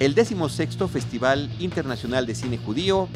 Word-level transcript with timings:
el 0.00 0.14
16 0.14 0.76
Festival 0.92 1.50
Internacional 1.60 2.26
de 2.26 2.34
Cine 2.34 2.58
Judío 2.58 3.08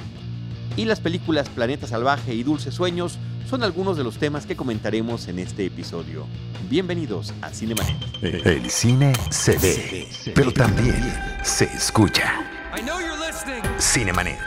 y 0.77 0.85
las 0.85 1.01
películas 1.01 1.49
Planeta 1.49 1.87
Salvaje 1.87 2.35
y 2.35 2.43
Dulces 2.43 2.75
Sueños 2.75 3.19
son 3.49 3.62
algunos 3.62 3.97
de 3.97 4.04
los 4.04 4.18
temas 4.18 4.47
que 4.47 4.57
comentaremos 4.57 5.26
en 5.28 5.38
este 5.38 5.67
episodio. 5.67 6.26
Bienvenidos 6.68 7.33
a 7.41 7.50
Cinemanet. 7.50 7.96
El 8.22 8.68
cine 8.70 9.12
se 9.30 9.56
ve, 9.59 10.09
pero 10.34 10.52
también 10.52 11.02
se 11.43 11.64
escucha. 11.64 12.45
Cinemanet. 13.80 14.38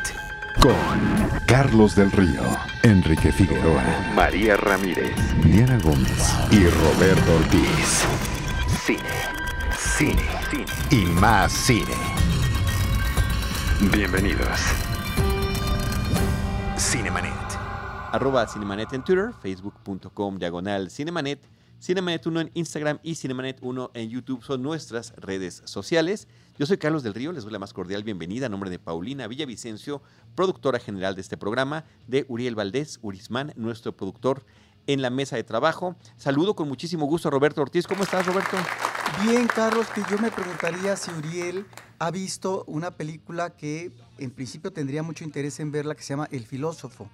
Con 0.61 0.75
Carlos 1.47 1.95
del 1.95 2.11
Río, 2.11 2.43
Enrique 2.83 3.31
Figueroa, 3.31 3.83
María 4.13 4.57
Ramírez, 4.57 5.15
Diana 5.43 5.79
Gómez 5.79 6.33
y 6.51 6.65
Roberto 6.65 7.35
Ortiz. 7.35 8.03
Cine, 8.85 8.99
cine, 9.97 10.23
cine 10.51 10.65
y 10.91 11.05
más 11.05 11.51
cine. 11.51 12.20
Bienvenidos. 13.89 14.59
Cinemanet. 16.77 17.33
Arroba 18.11 18.45
Cinemanet 18.47 18.93
en 18.93 19.03
Twitter, 19.03 19.31
facebook.com 19.41 20.37
diagonal 20.37 20.91
Cinemanet, 20.91 21.41
Cinemanet 21.81 22.23
1 22.27 22.41
en 22.41 22.51
Instagram 22.53 22.99
y 23.01 23.15
Cinemanet 23.15 23.57
1 23.59 23.89
en 23.95 24.09
YouTube 24.09 24.43
son 24.43 24.61
nuestras 24.61 25.15
redes 25.15 25.63
sociales. 25.65 26.27
Yo 26.59 26.67
soy 26.67 26.77
Carlos 26.77 27.01
del 27.01 27.15
Río, 27.15 27.31
les 27.31 27.43
doy 27.43 27.51
la 27.51 27.57
más 27.57 27.73
cordial 27.73 28.03
bienvenida 28.03 28.45
a 28.45 28.49
nombre 28.49 28.69
de 28.69 28.77
Paulina 28.77 29.25
Villavicencio, 29.25 30.03
productora 30.35 30.77
general 30.77 31.15
de 31.15 31.21
este 31.21 31.35
programa, 31.35 31.83
de 32.07 32.25
Uriel 32.27 32.53
Valdés, 32.53 32.99
Urismán, 33.01 33.51
nuestro 33.55 33.97
productor 33.97 34.45
en 34.85 35.01
la 35.01 35.09
mesa 35.09 35.37
de 35.37 35.43
trabajo. 35.43 35.95
Saludo 36.17 36.55
con 36.55 36.67
muchísimo 36.67 37.07
gusto 37.07 37.29
a 37.29 37.31
Roberto 37.31 37.63
Ortiz. 37.63 37.87
¿Cómo 37.87 38.03
estás, 38.03 38.27
Roberto? 38.27 38.57
Bien, 39.23 39.47
Carlos, 39.47 39.87
que 39.87 40.03
yo 40.07 40.19
me 40.19 40.29
preguntaría 40.29 40.95
si 40.95 41.09
Uriel 41.11 41.65
ha 42.01 42.09
visto 42.09 42.63
una 42.65 42.89
película 42.89 43.51
que 43.51 43.91
en 44.17 44.31
principio 44.31 44.73
tendría 44.73 45.03
mucho 45.03 45.23
interés 45.23 45.59
en 45.59 45.71
verla, 45.71 45.93
que 45.93 46.01
se 46.01 46.13
llama 46.13 46.27
El 46.31 46.47
filósofo. 46.47 47.07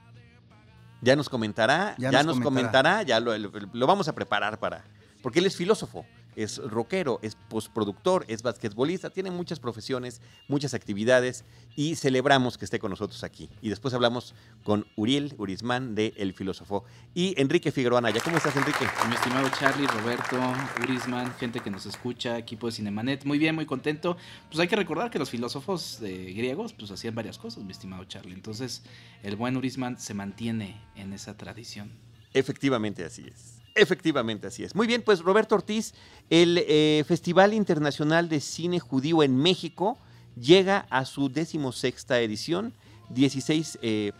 Ya 1.01 1.13
nos 1.17 1.27
comentará, 1.27 1.93
ya, 1.97 2.23
nos, 2.23 2.39
comentará, 2.39 3.03
ya 3.03 3.19
lo, 3.19 3.37
lo, 3.37 3.85
vamos 3.85 4.07
a 4.07 4.15
preparar 4.15 4.59
para... 4.59 4.85
Porque 5.21 5.39
él 5.39 5.45
es 5.45 5.57
filósofo 5.57 6.05
es 6.37 6.59
rockero, 6.59 7.19
es 7.23 7.35
postproductor, 7.35 8.23
es 8.27 8.43
basquetbolista, 8.43 9.09
tiene 9.09 9.31
muchas 9.31 9.59
profesiones, 9.59 10.21
muchas 10.47 10.75
actividades 10.75 11.43
y 11.75 11.95
celebramos 11.95 12.57
que 12.57 12.65
esté 12.65 12.77
con 12.77 12.91
nosotros 12.91 13.23
aquí. 13.23 13.49
Y 13.61 13.69
después 13.69 13.93
hablamos 13.93 14.35
con 14.63 14.85
Uriel 14.95 15.33
Urismán 15.37 15.95
de 15.95 16.13
El 16.15 16.33
Filósofo 16.33 16.85
y 17.15 17.33
Enrique 17.41 17.71
Figueroa 17.71 18.01
Naya. 18.01 18.21
¿Cómo 18.23 18.37
estás, 18.37 18.55
Enrique? 18.55 18.85
Mi 19.09 19.15
estimado 19.15 19.49
Charlie, 19.59 19.87
Roberto, 19.87 20.39
Urismán, 20.83 21.33
gente 21.33 21.59
que 21.59 21.71
nos 21.71 21.87
escucha, 21.87 22.37
equipo 22.37 22.67
de 22.67 22.73
Cinemanet, 22.73 23.25
muy 23.25 23.39
bien, 23.39 23.55
muy 23.55 23.65
contento. 23.65 24.15
Pues 24.49 24.59
hay 24.59 24.67
que 24.67 24.75
recordar 24.75 25.09
que 25.09 25.17
los 25.17 25.31
filósofos 25.31 25.97
griegos 25.99 26.73
pues 26.73 26.91
hacían 26.91 27.15
varias 27.15 27.39
cosas, 27.39 27.63
mi 27.63 27.71
estimado 27.71 28.05
Charlie. 28.05 28.35
Entonces, 28.35 28.83
el 29.23 29.35
buen 29.35 29.57
Urismán 29.57 29.99
se 29.99 30.13
mantiene 30.13 30.79
en 30.95 31.13
esa 31.13 31.35
tradición. 31.35 31.91
Efectivamente, 32.33 33.03
así 33.03 33.25
es. 33.25 33.56
Efectivamente, 33.77 34.47
así 34.47 34.63
es. 34.63 34.73
Muy 34.73 34.87
bien, 34.87 35.03
pues 35.03 35.19
Roberto 35.19 35.53
Ortiz, 35.53 35.93
el 36.31 36.63
eh, 36.67 37.03
Festival 37.07 37.53
Internacional 37.53 38.27
de 38.27 38.41
Cine 38.41 38.79
Judío 38.79 39.21
en 39.21 39.37
México 39.37 39.99
llega 40.35 40.87
a 40.89 41.05
su 41.05 41.29
decimosexta 41.29 42.19
edición. 42.19 42.73
16, 43.09 43.77
15 43.79 43.79
eh, 43.83 44.13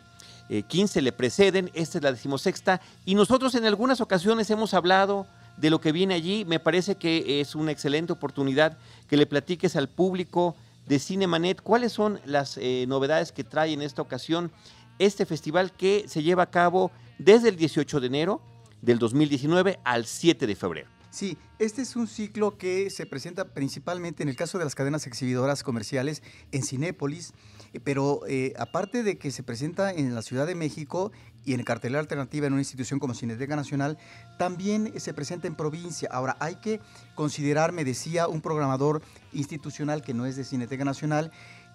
eh, 0.50 1.02
le 1.02 1.12
preceden, 1.12 1.72
esta 1.74 1.98
es 1.98 2.04
la 2.04 2.12
decimosexta. 2.12 2.82
Y 3.04 3.16
nosotros 3.16 3.56
en 3.56 3.66
algunas 3.66 4.00
ocasiones 4.00 4.50
hemos 4.52 4.76
hablado 4.76 5.26
de 5.58 5.72
lo 5.72 5.82
que 5.82 5.92
viene 5.92 6.14
allí. 6.14 6.46
Me 6.46 6.60
parece 6.60 6.96
que 6.96 7.42
es 7.42 7.56
una 7.56 7.72
excelente 7.72 8.14
oportunidad 8.14 8.78
que 9.10 9.18
le 9.18 9.26
platiques 9.26 9.76
al 9.76 9.90
público 9.90 10.56
de 10.86 11.00
Cinemanet 11.00 11.62
cuáles 11.62 11.94
son 11.94 12.22
las 12.26 12.60
novedades 12.88 13.32
que 13.32 13.44
trae 13.44 13.74
en 13.74 13.82
esta 13.82 14.02
ocasión 14.02 14.52
este 15.00 15.26
festival 15.26 15.72
que 15.72 16.06
se 16.08 16.24
lleva 16.24 16.44
a 16.44 16.52
cabo 16.52 16.92
desde 17.18 17.50
el 17.50 17.58
18 17.58 18.00
de 18.00 18.08
enero 18.08 18.42
del 18.82 19.00
2019 19.00 19.80
al 19.84 20.06
7 20.06 20.48
de 20.48 20.56
febrero. 20.56 20.98
Sí, 21.10 21.38
este 21.58 21.82
es 21.82 21.96
un 21.96 22.08
ciclo 22.08 22.58
que 22.58 22.90
se 22.90 23.06
presenta 23.06 23.46
principalmente 23.46 24.24
en 24.24 24.30
el 24.30 24.36
caso 24.36 24.58
de 24.58 24.66
las 24.66 24.76
cadenas 24.76 25.08
exhibidoras 25.08 25.64
comerciales 25.64 26.22
en 26.52 26.64
Cinépolis, 26.64 27.34
eh, 27.74 27.80
pero 27.80 28.22
eh, 28.28 28.54
aparte 28.60 29.04
de 29.04 29.18
que 29.18 29.32
se 29.32 29.42
presenta 29.42 29.92
en 29.92 30.14
la 30.14 30.22
Ciudad 30.22 30.46
de 30.46 30.54
México 30.54 31.12
y 31.46 31.54
en 31.54 31.64
cartelera 31.64 32.02
alternativa 32.02 32.46
en 32.46 32.54
una 32.54 32.62
institución 32.62 33.00
como 33.00 33.14
Cineteca 33.14 33.56
Nacional, 33.56 33.98
también 34.38 34.94
se 35.00 35.14
presenta 35.14 35.48
en 35.48 35.56
provincia. 35.56 36.10
Ahora, 36.12 36.36
hay 36.40 36.58
que 36.58 36.82
considerar, 37.16 37.72
me 37.72 37.86
decía 37.86 38.28
un 38.28 38.42
programador 38.42 39.02
institucional 39.34 40.04
que 40.04 40.14
no 40.14 40.26
es 40.26 40.36
de 40.36 40.44
Cineteca 40.44 40.84
Nacional, 40.84 41.32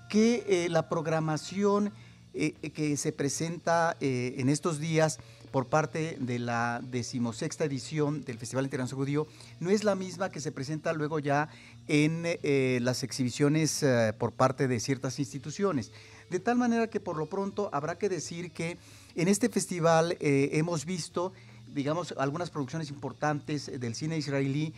que 0.08 0.44
eh, 0.46 0.69
la 0.69 0.88
programación 0.88 1.92
que 2.32 2.96
se 2.96 3.12
presenta 3.12 3.94
en 4.00 4.48
estos 4.48 4.78
días 4.78 5.19
por 5.52 5.66
parte 5.66 6.16
de 6.18 6.38
la 6.38 6.80
decimosexta 6.82 7.66
edición 7.66 8.22
del 8.22 8.38
Festival 8.38 8.64
Internacional 8.64 9.04
Judío 9.04 9.26
no 9.60 9.70
es 9.70 9.84
la 9.84 9.94
misma 9.94 10.30
que 10.30 10.40
se 10.40 10.50
presenta 10.50 10.94
luego 10.94 11.18
ya 11.18 11.48
en 11.86 12.22
eh, 12.24 12.80
las 12.82 13.02
exhibiciones 13.02 13.82
eh, 13.82 14.14
por 14.18 14.32
parte 14.32 14.66
de 14.66 14.80
ciertas 14.80 15.18
instituciones. 15.18 15.92
De 16.30 16.40
tal 16.40 16.56
manera 16.56 16.88
que 16.88 17.00
por 17.00 17.18
lo 17.18 17.26
pronto 17.26 17.68
habrá 17.72 17.98
que 17.98 18.08
decir 18.08 18.50
que 18.50 18.78
en 19.14 19.28
este 19.28 19.50
festival 19.50 20.16
eh, 20.20 20.50
hemos 20.54 20.86
visto, 20.86 21.34
digamos, 21.69 22.14
algunas 22.16 22.50
producciones 22.50 22.88
importantes 22.88 23.78
del 23.78 23.94
cine 23.94 24.16
israelí 24.16 24.72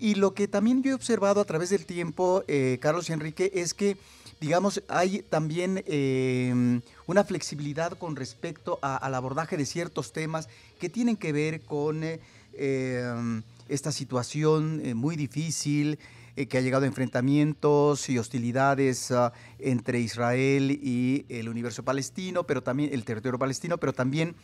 y 0.00 0.16
lo 0.16 0.34
que 0.34 0.48
también 0.48 0.82
yo 0.82 0.90
he 0.90 0.94
observado 0.94 1.40
a 1.40 1.44
través 1.44 1.70
del 1.70 1.86
tiempo, 1.86 2.44
Carlos 2.80 3.08
y 3.08 3.14
Enrique, 3.14 3.50
es 3.54 3.72
que 3.72 3.96
digamos, 4.40 4.82
hay 4.88 5.22
también 5.22 5.82
em, 5.86 6.82
una 7.06 7.24
flexibilidad 7.24 7.96
con 7.96 8.16
respecto 8.16 8.78
al 8.82 9.14
abordaje 9.14 9.56
de 9.56 9.66
ciertos 9.66 10.12
temas 10.12 10.48
que 10.78 10.88
tienen 10.88 11.16
que 11.16 11.32
ver 11.32 11.62
con 11.62 12.04
eh, 12.04 12.20
em, 12.54 13.42
esta 13.68 13.92
situación 13.92 14.80
eh, 14.84 14.94
muy 14.94 15.16
difícil 15.16 15.98
eh, 16.36 16.46
que 16.46 16.58
ha 16.58 16.60
llegado 16.60 16.84
a 16.84 16.86
enfrentamientos 16.86 18.10
y 18.10 18.18
hostilidades 18.18 19.10
ah, 19.10 19.32
entre 19.58 20.00
Israel 20.00 20.70
y 20.70 21.24
el 21.30 21.48
universo 21.48 21.82
palestino, 21.82 22.44
pero 22.44 22.62
también 22.62 22.92
el 22.92 23.04
territorio 23.04 23.38
palestino, 23.38 23.78
pero 23.78 23.94
también 23.94 24.34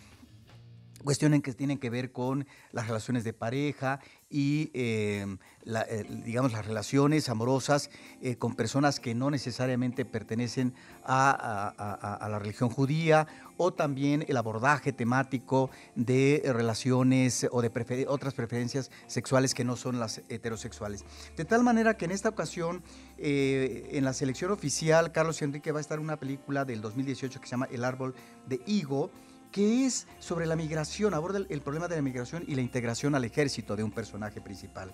cuestiones 1.02 1.42
que 1.42 1.52
tienen 1.52 1.78
que 1.78 1.90
ver 1.90 2.12
con 2.12 2.46
las 2.72 2.86
relaciones 2.86 3.24
de 3.24 3.32
pareja 3.32 4.00
y, 4.30 4.70
em, 4.72 5.38
eh, 5.66 6.04
digamos, 6.24 6.52
las 6.52 6.66
relaciones 6.66 7.28
amorosas 7.28 7.90
eh, 8.22 8.36
con 8.36 8.54
personas 8.54 8.98
que 8.98 9.14
no 9.14 9.30
necesariamente 9.30 10.04
pertenecen 10.06 10.74
a, 11.04 12.28
la 12.30 12.38
religión 12.38 12.70
judía, 12.70 13.26
o 13.58 13.72
también 13.72 14.24
el 14.28 14.36
abordaje 14.36 14.92
temático 14.92 15.70
de 15.94 16.42
relaciones 16.46 17.46
o 17.50 17.60
de 17.60 18.06
otras 18.08 18.34
preferencias 18.34 18.90
sexuales 19.06 19.54
que 19.54 19.64
no 19.64 19.76
son 19.76 20.00
las 20.00 20.22
heterosexuales. 20.28 21.04
De 21.36 21.44
tal 21.44 21.62
manera 21.62 21.96
que 21.96 22.06
en 22.06 22.12
esta 22.12 22.30
ocasión, 22.30 22.82
eh, 23.19 23.90
en 23.92 24.04
la 24.04 24.14
selección 24.14 24.50
oficial, 24.50 25.12
Carlos 25.12 25.42
Enrique 25.42 25.72
va 25.72 25.78
a 25.78 25.82
estar 25.82 25.98
en 25.98 26.04
una 26.04 26.19
película 26.19 26.64
del 26.64 26.80
2018 26.80 27.40
que 27.40 27.46
se 27.46 27.50
llama 27.50 27.69
El 27.70 27.84
árbol 27.84 28.14
de 28.48 28.60
higo, 28.66 29.10
que 29.52 29.84
es 29.86 30.08
sobre 30.18 30.46
la 30.46 30.56
migración, 30.56 31.14
aborda 31.14 31.40
el, 31.48 31.60
problema 31.60 31.86
de 31.86 31.96
la 31.96 32.02
migración 32.02 32.42
y 32.48 32.54
la 32.54 32.62
integración 32.62 33.14
al 33.14 33.24
ejército 33.24 33.76
de 33.76 33.84
un 33.84 33.92
personaje 33.92 34.40
principal. 34.40 34.90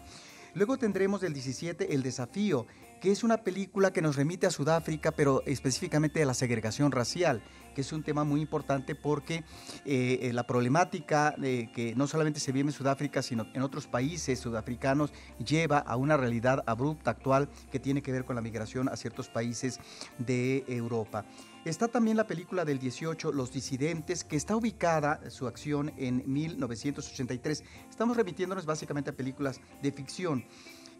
Luego 0.54 0.76
tendremos 0.76 1.20
del 1.20 1.32
17 1.32 1.94
El 1.94 2.02
desafío, 2.02 2.66
que 3.00 3.12
es 3.12 3.22
una 3.22 3.38
película 3.38 3.92
que 3.92 4.02
nos 4.02 4.16
remite 4.16 4.46
a 4.46 4.50
Sudáfrica, 4.50 5.12
pero 5.12 5.42
específicamente 5.46 6.20
a 6.22 6.26
la 6.26 6.34
segregación 6.34 6.90
racial, 6.90 7.42
que 7.74 7.82
es 7.82 7.92
un 7.92 8.02
tema 8.02 8.24
muy 8.24 8.40
importante 8.40 8.96
porque 8.96 9.44
eh, 9.84 10.18
eh, 10.22 10.32
la 10.32 10.44
problemática 10.44 11.36
que 11.36 11.94
no 11.96 12.08
solamente 12.08 12.40
se 12.40 12.50
vive 12.50 12.70
en 12.70 12.72
Sudáfrica, 12.72 13.22
sino 13.22 13.46
en 13.54 13.62
otros 13.62 13.86
países 13.86 14.40
sudafricanos, 14.40 15.12
lleva 15.44 15.78
a 15.78 15.94
una 15.96 16.16
realidad 16.16 16.64
abrupta 16.66 17.12
actual 17.12 17.48
que 17.70 17.78
tiene 17.78 18.02
que 18.02 18.10
ver 18.10 18.24
con 18.24 18.34
la 18.34 18.42
migración 18.42 18.88
a 18.88 18.96
ciertos 18.96 19.28
países 19.28 19.78
de 20.18 20.64
Europa. 20.66 21.24
Está 21.68 21.86
también 21.86 22.16
la 22.16 22.26
película 22.26 22.64
del 22.64 22.78
18, 22.78 23.30
Los 23.30 23.52
Disidentes, 23.52 24.24
que 24.24 24.36
está 24.36 24.56
ubicada 24.56 25.20
su 25.28 25.46
acción 25.46 25.92
en 25.98 26.22
1983. 26.26 27.62
Estamos 27.90 28.16
remitiéndonos 28.16 28.64
básicamente 28.64 29.10
a 29.10 29.12
películas 29.12 29.60
de 29.82 29.92
ficción 29.92 30.46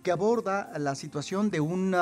que 0.03 0.11
aborda 0.11 0.71
la 0.79 0.95
situación 0.95 1.51
de 1.51 1.61
un 1.61 1.97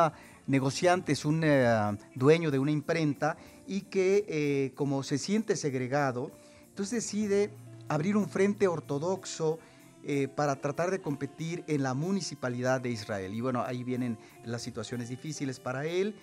negociante, 0.48 1.12
es 1.12 1.24
un 1.24 1.42
eh, 1.44 1.96
dueño 2.16 2.50
de 2.50 2.58
una 2.58 2.72
imprenta 2.72 3.36
y 3.68 3.82
que 3.82 4.24
eh, 4.28 4.72
como 4.74 5.04
se 5.04 5.18
siente 5.18 5.54
segregado, 5.54 6.32
entonces 6.68 7.04
decide 7.04 7.52
abrir 7.86 8.16
un 8.16 8.28
frente 8.28 8.66
ortodoxo 8.66 9.60
eh, 10.02 10.26
para 10.26 10.56
tratar 10.56 10.90
de 10.90 11.00
competir 11.00 11.62
en 11.68 11.84
la 11.84 11.94
municipalidad 11.94 12.80
de 12.80 12.90
Israel. 12.90 13.32
Y 13.32 13.40
bueno, 13.40 13.62
ahí 13.62 13.84
vienen 13.84 14.18
las 14.44 14.62
situaciones 14.62 15.08
difíciles 15.08 15.60
para 15.60 15.86
él 15.86 16.16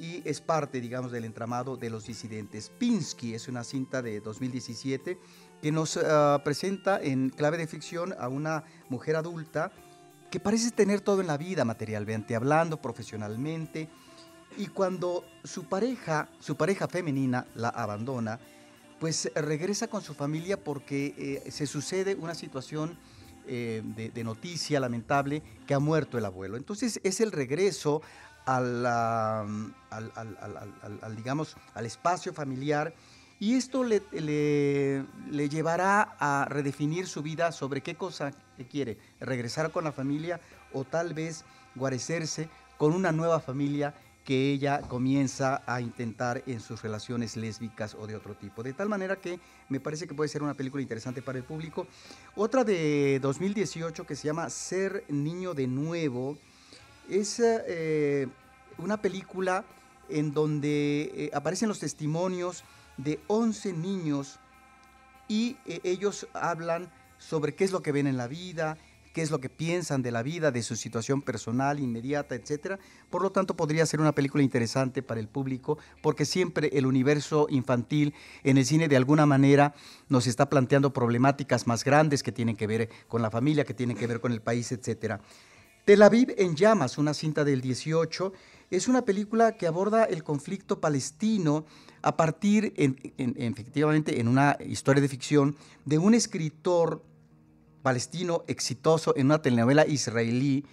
y 0.00 0.22
es 0.24 0.40
parte, 0.40 0.80
digamos, 0.80 1.12
del 1.12 1.26
entramado 1.26 1.76
de 1.76 1.90
los 1.90 2.06
disidentes. 2.06 2.70
Pinsky 2.70 3.34
es 3.34 3.48
una 3.48 3.62
cinta 3.64 4.00
de 4.00 4.20
2017 4.20 5.18
que 5.60 5.70
nos 5.70 5.98
ah, 5.98 6.40
presenta 6.42 6.98
en 7.02 7.28
clave 7.28 7.58
de 7.58 7.66
ficción 7.66 8.14
a 8.18 8.28
una 8.28 8.64
mujer 8.88 9.16
adulta 9.16 9.70
que 10.30 10.40
parece 10.40 10.70
tener 10.70 11.02
todo 11.02 11.20
en 11.20 11.26
la 11.26 11.36
vida 11.36 11.66
materialmente 11.66 12.34
hablando, 12.34 12.80
profesionalmente, 12.80 13.88
Y 14.56 14.66
cuando 14.66 15.24
su 15.44 15.64
pareja, 15.64 16.28
su 16.40 16.56
pareja 16.56 16.88
femenina 16.88 17.46
la 17.54 17.68
abandona, 17.68 18.40
pues 18.98 19.30
regresa 19.34 19.86
con 19.86 20.02
su 20.02 20.14
familia 20.14 20.56
porque 20.56 21.14
eh, 21.16 21.50
se 21.50 21.66
sucede 21.66 22.16
una 22.16 22.34
situación 22.34 22.98
eh, 23.46 23.82
de, 23.84 24.24
noticia 24.24 24.78
lamentable 24.78 25.42
que 25.66 25.74
ha 25.74 25.78
muerto 25.78 26.18
el 26.18 26.24
abuelo. 26.24 26.56
Entonces 26.56 27.00
es 27.02 27.20
el 27.20 27.32
regreso 27.32 28.02
al, 28.46 28.86
al, 28.86 29.72
digamos, 31.16 31.56
al 31.74 31.86
espacio 31.86 32.32
familiar 32.32 32.94
y 33.38 33.54
esto 33.54 33.84
le, 33.84 34.02
le, 34.12 35.48
llevará 35.48 36.16
a 36.20 36.44
redefinir 36.46 37.06
su 37.06 37.22
vida 37.22 37.52
sobre 37.52 37.80
qué 37.80 37.94
cosa 37.94 38.32
quiere, 38.70 38.98
regresar 39.18 39.70
con 39.70 39.84
la 39.84 39.92
familia 39.92 40.40
o 40.74 40.84
tal 40.84 41.14
vez 41.14 41.44
guarecerse 41.74 42.50
con 42.76 42.92
una 42.92 43.12
nueva 43.12 43.40
familia 43.40 43.94
que 44.24 44.52
ella 44.52 44.82
comienza 44.82 45.62
a 45.66 45.80
intentar 45.80 46.42
en 46.46 46.60
sus 46.60 46.82
relaciones 46.82 47.38
lésbicas 47.38 47.94
o 47.94 48.06
de 48.06 48.14
otro 48.14 48.34
tipo. 48.34 48.62
De 48.62 48.74
tal 48.74 48.90
manera 48.90 49.16
que 49.16 49.40
me 49.70 49.80
parece 49.80 50.06
que 50.06 50.14
puede 50.14 50.28
ser 50.28 50.42
una 50.42 50.54
película 50.54 50.82
interesante 50.82 51.22
para 51.22 51.38
el 51.38 51.44
público. 51.44 51.86
Otra 52.36 52.62
de 52.62 53.18
2018 53.22 54.06
que 54.06 54.16
se 54.16 54.26
llama 54.26 54.50
Ser 54.50 55.04
Niño 55.08 55.54
de 55.54 55.66
Nuevo 55.66 56.36
es 57.10 57.40
eh, 57.40 58.28
una 58.78 59.00
película 59.02 59.64
en 60.08 60.32
donde 60.32 61.12
eh, 61.14 61.30
aparecen 61.34 61.68
los 61.68 61.78
testimonios 61.78 62.64
de 62.96 63.20
11 63.26 63.72
niños 63.74 64.38
y 65.28 65.56
eh, 65.66 65.80
ellos 65.84 66.26
hablan 66.32 66.90
sobre 67.18 67.54
qué 67.54 67.64
es 67.64 67.72
lo 67.72 67.82
que 67.82 67.92
ven 67.92 68.06
en 68.06 68.16
la 68.16 68.26
vida, 68.26 68.78
qué 69.12 69.22
es 69.22 69.30
lo 69.30 69.40
que 69.40 69.48
piensan 69.48 70.02
de 70.02 70.12
la 70.12 70.22
vida, 70.22 70.50
de 70.50 70.62
su 70.62 70.76
situación 70.76 71.22
personal, 71.22 71.80
inmediata, 71.80 72.34
etc. 72.34 72.78
Por 73.10 73.22
lo 73.22 73.30
tanto, 73.30 73.56
podría 73.56 73.86
ser 73.86 74.00
una 74.00 74.12
película 74.12 74.42
interesante 74.42 75.02
para 75.02 75.20
el 75.20 75.28
público, 75.28 75.78
porque 76.00 76.24
siempre 76.24 76.70
el 76.72 76.86
universo 76.86 77.46
infantil 77.50 78.14
en 78.44 78.58
el 78.58 78.64
cine 78.64 78.88
de 78.88 78.96
alguna 78.96 79.26
manera 79.26 79.74
nos 80.08 80.26
está 80.26 80.48
planteando 80.48 80.92
problemáticas 80.92 81.66
más 81.66 81.84
grandes 81.84 82.22
que 82.22 82.32
tienen 82.32 82.56
que 82.56 82.66
ver 82.66 82.88
con 83.08 83.22
la 83.22 83.30
familia, 83.30 83.64
que 83.64 83.74
tienen 83.74 83.96
que 83.96 84.06
ver 84.06 84.20
con 84.20 84.32
el 84.32 84.40
país, 84.40 84.70
etc. 84.72 85.20
Tel 85.84 86.02
Aviv 86.02 86.34
en 86.36 86.56
llamas, 86.56 86.98
una 86.98 87.14
cinta 87.14 87.44
del 87.44 87.60
18, 87.60 88.32
es 88.70 88.86
una 88.86 89.04
película 89.04 89.56
que 89.56 89.66
aborda 89.66 90.04
el 90.04 90.22
conflicto 90.22 90.80
palestino 90.80 91.64
a 92.02 92.16
partir, 92.16 92.72
efectivamente, 92.76 94.20
en 94.20 94.28
una 94.28 94.56
historia 94.64 95.02
de 95.02 95.08
ficción, 95.08 95.56
de 95.84 95.98
un 95.98 96.14
escritor 96.14 97.02
palestino 97.82 98.44
exitoso 98.46 99.14
en 99.16 99.26
una 99.26 99.42
telenovela 99.42 99.86
israelí 99.86 100.64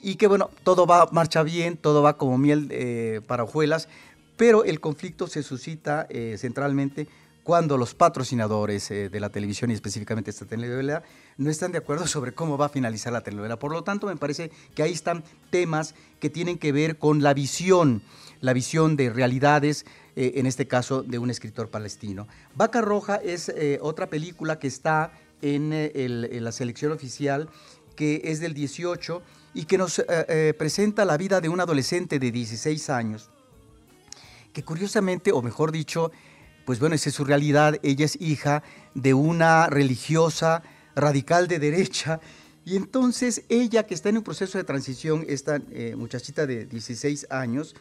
y 0.00 0.16
que 0.16 0.26
bueno, 0.26 0.50
todo 0.64 0.86
va, 0.86 1.08
marcha 1.12 1.42
bien, 1.42 1.76
todo 1.76 2.02
va 2.02 2.16
como 2.16 2.38
miel 2.38 2.68
eh, 2.70 3.20
para 3.26 3.44
hojuelas, 3.44 3.88
pero 4.36 4.64
el 4.64 4.80
conflicto 4.80 5.26
se 5.26 5.42
suscita 5.42 6.06
eh, 6.08 6.36
centralmente 6.38 7.06
cuando 7.50 7.76
los 7.76 7.96
patrocinadores 7.96 8.92
eh, 8.92 9.08
de 9.08 9.18
la 9.18 9.28
televisión 9.28 9.72
y 9.72 9.74
específicamente 9.74 10.30
esta 10.30 10.46
telenovela 10.46 11.02
no 11.36 11.50
están 11.50 11.72
de 11.72 11.78
acuerdo 11.78 12.06
sobre 12.06 12.32
cómo 12.32 12.56
va 12.56 12.66
a 12.66 12.68
finalizar 12.68 13.12
la 13.12 13.22
telenovela. 13.22 13.58
Por 13.58 13.72
lo 13.72 13.82
tanto, 13.82 14.06
me 14.06 14.14
parece 14.14 14.52
que 14.76 14.84
ahí 14.84 14.92
están 14.92 15.24
temas 15.50 15.96
que 16.20 16.30
tienen 16.30 16.58
que 16.58 16.70
ver 16.70 16.96
con 16.96 17.24
la 17.24 17.34
visión, 17.34 18.02
la 18.40 18.52
visión 18.52 18.94
de 18.94 19.10
realidades, 19.10 19.84
en 20.14 20.46
este 20.46 20.68
caso 20.68 21.02
de 21.02 21.18
un 21.18 21.28
escritor 21.28 21.70
palestino. 21.70 22.28
Vaca 22.54 22.82
Roja 22.82 23.16
es 23.16 23.52
otra 23.80 24.06
película 24.06 24.60
que 24.60 24.68
está 24.68 25.12
en, 25.42 26.44
la 26.44 26.52
selección 26.52 26.92
oficial, 26.92 27.48
que 27.96 28.22
es 28.26 28.38
del 28.38 28.54
18 28.54 29.22
y 29.54 29.64
que 29.64 29.76
nos 29.76 29.98
eh, 29.98 30.04
eh, 30.08 30.54
presenta 30.56 31.04
la 31.04 31.16
vida 31.16 31.40
de 31.40 31.48
un 31.48 31.58
adolescente 31.58 32.20
de 32.20 32.30
16 32.30 32.90
años, 32.90 33.28
que 34.52 34.62
curiosamente, 34.62 35.32
o 35.32 35.42
mejor 35.42 35.72
dicho, 35.72 36.12
pues 36.64 36.78
bueno, 36.78 36.94
esa 36.94 37.08
es 37.08 37.14
su 37.14 37.24
realidad, 37.24 37.78
ella 37.82 38.04
es 38.04 38.20
hija 38.20 38.62
de 38.94 39.14
una 39.14 39.66
religiosa 39.68 40.62
radical 40.94 41.48
de 41.48 41.58
derecha, 41.58 42.20
y 42.64 42.76
entonces 42.76 43.42
ella 43.48 43.86
que 43.86 43.94
está 43.94 44.10
en 44.10 44.18
un 44.18 44.22
proceso 44.22 44.58
de 44.58 44.64
transición, 44.64 45.24
esta 45.28 45.60
eh, 45.72 45.94
muchachita 45.96 46.46
de 46.46 46.66
16 46.66 47.26
años, 47.30 47.74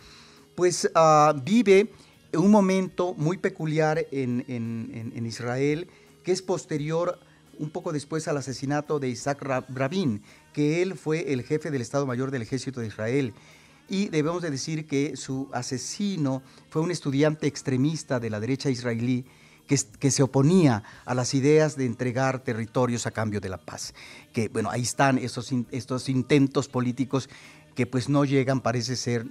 pues 0.56 0.90
ah, 0.96 1.34
vive 1.44 1.92
un 2.34 2.52
momento 2.52 3.14
muy 3.16 3.38
peculiar 3.38 4.06
en, 4.12 4.46
en 4.48 5.26
Israel, 5.26 5.88
que 6.24 6.32
es 6.32 6.42
posterior 6.42 7.20
un 7.60 7.70
poco 7.70 7.92
después 7.92 8.28
al 8.28 8.38
asesinato 8.38 9.00
de 9.00 9.10
Isaac 9.10 9.42
Rabin, 9.70 10.24
que 10.54 10.82
él 10.82 10.96
fue 10.96 11.34
el 11.34 11.44
jefe 11.44 11.72
del 11.72 11.82
Estado 11.82 12.06
Mayor 12.06 12.32
del 12.32 12.42
Ejército 12.42 12.80
de 12.80 12.88
Israel. 12.88 13.34
Y 13.90 14.10
debemos 14.10 14.42
de 14.42 14.52
decir 14.52 14.88
que 14.88 15.16
su 15.18 15.50
asesino 15.54 16.42
fue 16.70 16.82
un 16.82 16.92
estudiante 16.92 17.48
extremista 17.48 18.20
de 18.20 18.30
la 18.30 18.40
derecha 18.40 18.70
israelí 18.70 19.26
que, 19.68 19.78
que, 20.00 20.12
se 20.12 20.24
oponía 20.24 20.84
a 21.06 21.14
las 21.14 21.34
ideas 21.34 21.76
de 21.76 21.86
entregar 21.86 22.44
territorios 22.44 23.06
a 23.06 23.12
cambio 23.12 23.40
de 23.40 23.50
la 23.50 23.58
paz. 23.58 23.94
Que 24.34 24.48
bueno, 24.50 24.70
ahí 24.72 24.82
están 24.82 25.18
estos 25.18 26.10
intentos 26.10 26.68
políticos 26.68 27.30
que 27.76 27.86
pues 27.86 28.10
no 28.10 28.26
llegan, 28.26 28.62
parece 28.62 28.96
ser, 28.96 29.26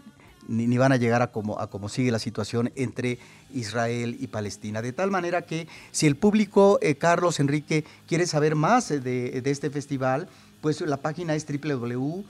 ni, 0.48 0.78
van 0.78 0.92
a 0.92 0.96
llegar 0.96 1.22
a 1.22 1.30
como, 1.30 1.60
a 1.60 1.68
como 1.68 1.88
sigue 1.88 2.10
la 2.10 2.18
situación 2.18 2.72
entre 2.76 3.18
Israel 3.52 4.16
y 4.18 4.28
Palestina. 4.28 4.80
De 4.82 4.92
tal 4.92 5.10
manera 5.10 5.42
que 5.42 5.68
si 5.92 6.06
el 6.06 6.16
público, 6.16 6.78
eh, 6.80 6.94
Carlos 6.96 7.40
Enrique, 7.40 7.84
quiere 8.06 8.26
saber 8.26 8.54
más 8.54 8.88
de, 8.88 9.00
de, 9.00 9.50
este 9.50 9.70
festival, 9.70 10.28
pues 10.60 10.80
la 10.80 10.96
página 10.96 11.34
es 11.34 11.46
www.fisim.org. 11.46 12.24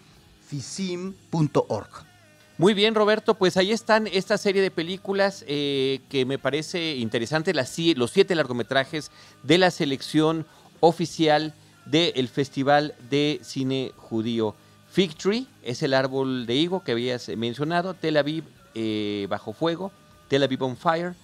Muy 2.59 2.75
bien, 2.75 2.97
Roberto, 2.97 3.35
pues 3.35 3.57
ahí 3.57 3.71
están 3.71 4.09
esta 4.09 4.37
serie 4.37 4.61
de 4.61 4.73
películas 4.73 5.45
eh, 5.47 6.01
que 6.09 6.25
me 6.25 6.41
parece 6.41 6.97
interesante, 6.97 7.55
las, 7.55 7.79
los 7.95 8.11
siete 8.11 8.35
largometrajes 8.35 9.13
de 9.45 9.59
la 9.59 9.71
selección 9.71 10.45
oficial 10.81 11.55
del 11.87 12.27
Festival 12.27 12.97
de 13.09 13.39
Cine 13.45 13.93
Judío. 13.97 14.57
Fig 14.91 15.15
Tree 15.15 15.47
es 15.63 15.85
el 15.85 15.95
árbol 15.95 16.47
de 16.47 16.57
higo 16.57 16.83
que 16.83 16.91
habías 16.91 17.29
mencionado, 17.29 17.95
Tel 17.95 18.17
Aviv 18.17 18.43
eh, 18.75 19.29
bajo 19.31 19.53
fuego, 19.53 19.93
Tel 20.27 20.43
Aviv 20.43 20.65
on 20.65 20.77
Fire. 20.77 21.15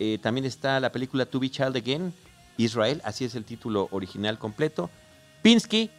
Eh, 0.00 0.18
también 0.20 0.46
está 0.46 0.80
la 0.80 0.90
película 0.90 1.26
To 1.26 1.38
Be 1.38 1.48
Child 1.48 1.76
Again, 1.76 2.12
Israel, 2.56 3.00
así 3.04 3.24
es 3.24 3.36
el 3.36 3.44
título 3.44 3.86
original 3.92 4.36
completo. 4.36 4.90
Pinsky, 5.42 5.90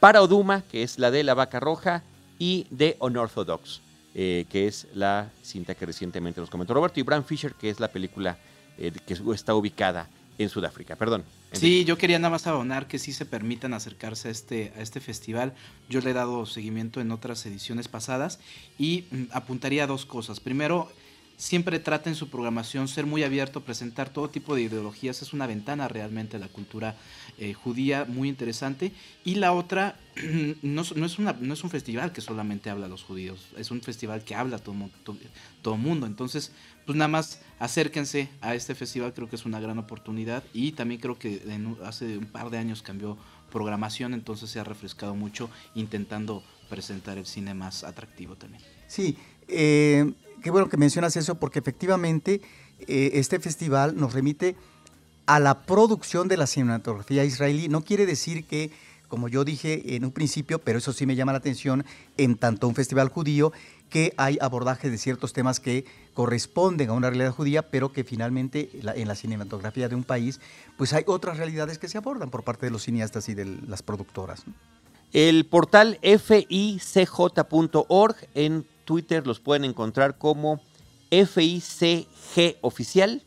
Para 0.00 0.22
Oduma, 0.22 0.62
que 0.62 0.82
es 0.82 0.98
la 0.98 1.12
de 1.12 1.22
la 1.22 1.34
vaca 1.34 1.60
roja, 1.60 2.02
y 2.40 2.66
The 2.76 2.96
Unorthodox, 2.98 3.80
eh, 4.14 4.46
que 4.50 4.66
es 4.66 4.86
la 4.94 5.30
cinta 5.42 5.74
que 5.74 5.86
recientemente 5.86 6.40
nos 6.40 6.50
comentó 6.50 6.74
Roberto, 6.74 7.00
y 7.00 7.02
Bram 7.02 7.24
Fisher, 7.24 7.54
que 7.54 7.70
es 7.70 7.80
la 7.80 7.88
película 7.88 8.38
que 8.76 9.14
está 9.34 9.54
ubicada 9.54 10.08
en 10.38 10.48
Sudáfrica. 10.48 10.96
Perdón. 10.96 11.24
Sí, 11.52 11.84
yo 11.84 11.98
quería 11.98 12.18
nada 12.18 12.30
más 12.30 12.46
abonar 12.46 12.88
que 12.88 12.98
sí 12.98 13.12
se 13.12 13.26
permitan 13.26 13.74
acercarse 13.74 14.28
a 14.28 14.30
este, 14.30 14.72
a 14.76 14.80
este 14.80 15.00
festival. 15.00 15.52
Yo 15.88 16.00
le 16.00 16.10
he 16.10 16.14
dado 16.14 16.46
seguimiento 16.46 17.00
en 17.00 17.12
otras 17.12 17.44
ediciones 17.44 17.88
pasadas 17.88 18.40
y 18.78 19.04
mm, 19.10 19.24
apuntaría 19.32 19.84
a 19.84 19.86
dos 19.86 20.06
cosas. 20.06 20.40
Primero, 20.40 20.90
siempre 21.42 21.80
trata 21.80 22.08
en 22.08 22.14
su 22.14 22.28
programación 22.28 22.86
ser 22.86 23.04
muy 23.04 23.24
abierto, 23.24 23.62
presentar 23.62 24.10
todo 24.10 24.30
tipo 24.30 24.54
de 24.54 24.62
ideologías. 24.62 25.22
Es 25.22 25.32
una 25.32 25.48
ventana 25.48 25.88
realmente 25.88 26.36
a 26.36 26.40
la 26.40 26.46
cultura 26.46 26.94
eh, 27.36 27.52
judía 27.52 28.04
muy 28.04 28.28
interesante. 28.28 28.92
Y 29.24 29.34
la 29.34 29.52
otra, 29.52 29.98
no, 30.62 30.82
es 30.82 31.18
una, 31.18 31.32
no 31.32 31.54
es 31.54 31.64
un 31.64 31.70
festival 31.70 32.12
que 32.12 32.20
solamente 32.20 32.70
habla 32.70 32.86
a 32.86 32.88
los 32.88 33.02
judíos, 33.02 33.48
es 33.56 33.72
un 33.72 33.80
festival 33.80 34.22
que 34.22 34.36
habla 34.36 34.56
a 34.56 34.58
todo, 34.60 34.76
todo, 35.02 35.16
todo 35.62 35.76
mundo. 35.76 36.06
Entonces, 36.06 36.52
pues 36.86 36.96
nada 36.96 37.08
más 37.08 37.40
acérquense 37.58 38.28
a 38.40 38.54
este 38.54 38.76
festival, 38.76 39.12
creo 39.12 39.28
que 39.28 39.34
es 39.34 39.44
una 39.44 39.58
gran 39.58 39.78
oportunidad 39.80 40.44
y 40.54 40.72
también 40.72 41.00
creo 41.00 41.18
que 41.18 41.42
hace 41.84 42.18
un 42.18 42.26
par 42.26 42.50
de 42.50 42.58
años 42.58 42.82
cambió 42.82 43.18
programación, 43.50 44.14
entonces 44.14 44.48
se 44.48 44.60
ha 44.60 44.64
refrescado 44.64 45.16
mucho 45.16 45.50
intentando 45.74 46.44
presentar 46.70 47.18
el 47.18 47.26
cine 47.26 47.52
más 47.52 47.82
atractivo 47.82 48.36
también. 48.36 48.62
Sí, 48.86 49.18
eh, 49.48 50.12
qué 50.42 50.50
bueno 50.50 50.68
que 50.68 50.76
mencionas 50.76 51.16
eso 51.16 51.36
porque 51.36 51.60
efectivamente 51.60 52.40
eh, 52.80 53.10
este 53.14 53.38
festival 53.38 53.96
nos 53.96 54.12
remite 54.12 54.56
a 55.26 55.40
la 55.40 55.62
producción 55.62 56.28
de 56.28 56.36
la 56.36 56.46
cinematografía 56.46 57.24
israelí. 57.24 57.68
No 57.68 57.82
quiere 57.82 58.06
decir 58.06 58.44
que 58.46 58.70
como 59.12 59.28
yo 59.28 59.44
dije 59.44 59.94
en 59.94 60.06
un 60.06 60.10
principio, 60.10 60.58
pero 60.58 60.78
eso 60.78 60.94
sí 60.94 61.04
me 61.04 61.14
llama 61.16 61.32
la 61.32 61.38
atención, 61.38 61.84
en 62.16 62.34
tanto 62.34 62.66
un 62.66 62.74
festival 62.74 63.10
judío, 63.10 63.52
que 63.90 64.14
hay 64.16 64.38
abordaje 64.40 64.88
de 64.88 64.96
ciertos 64.96 65.34
temas 65.34 65.60
que 65.60 65.84
corresponden 66.14 66.88
a 66.88 66.94
una 66.94 67.10
realidad 67.10 67.32
judía, 67.32 67.60
pero 67.60 67.92
que 67.92 68.04
finalmente 68.04 68.70
en 68.72 69.06
la 69.06 69.14
cinematografía 69.14 69.90
de 69.90 69.96
un 69.96 70.04
país, 70.04 70.40
pues 70.78 70.94
hay 70.94 71.04
otras 71.06 71.36
realidades 71.36 71.76
que 71.76 71.88
se 71.88 71.98
abordan 71.98 72.30
por 72.30 72.42
parte 72.42 72.64
de 72.64 72.72
los 72.72 72.84
cineastas 72.84 73.28
y 73.28 73.34
de 73.34 73.44
las 73.44 73.82
productoras. 73.82 74.44
El 75.12 75.44
portal 75.44 75.98
ficj.org 76.02 76.46
en 78.34 78.64
Twitter 78.84 79.26
los 79.26 79.40
pueden 79.40 79.64
encontrar 79.64 80.18
como 80.18 80.60
FICG 81.10 82.56
oficial 82.60 83.22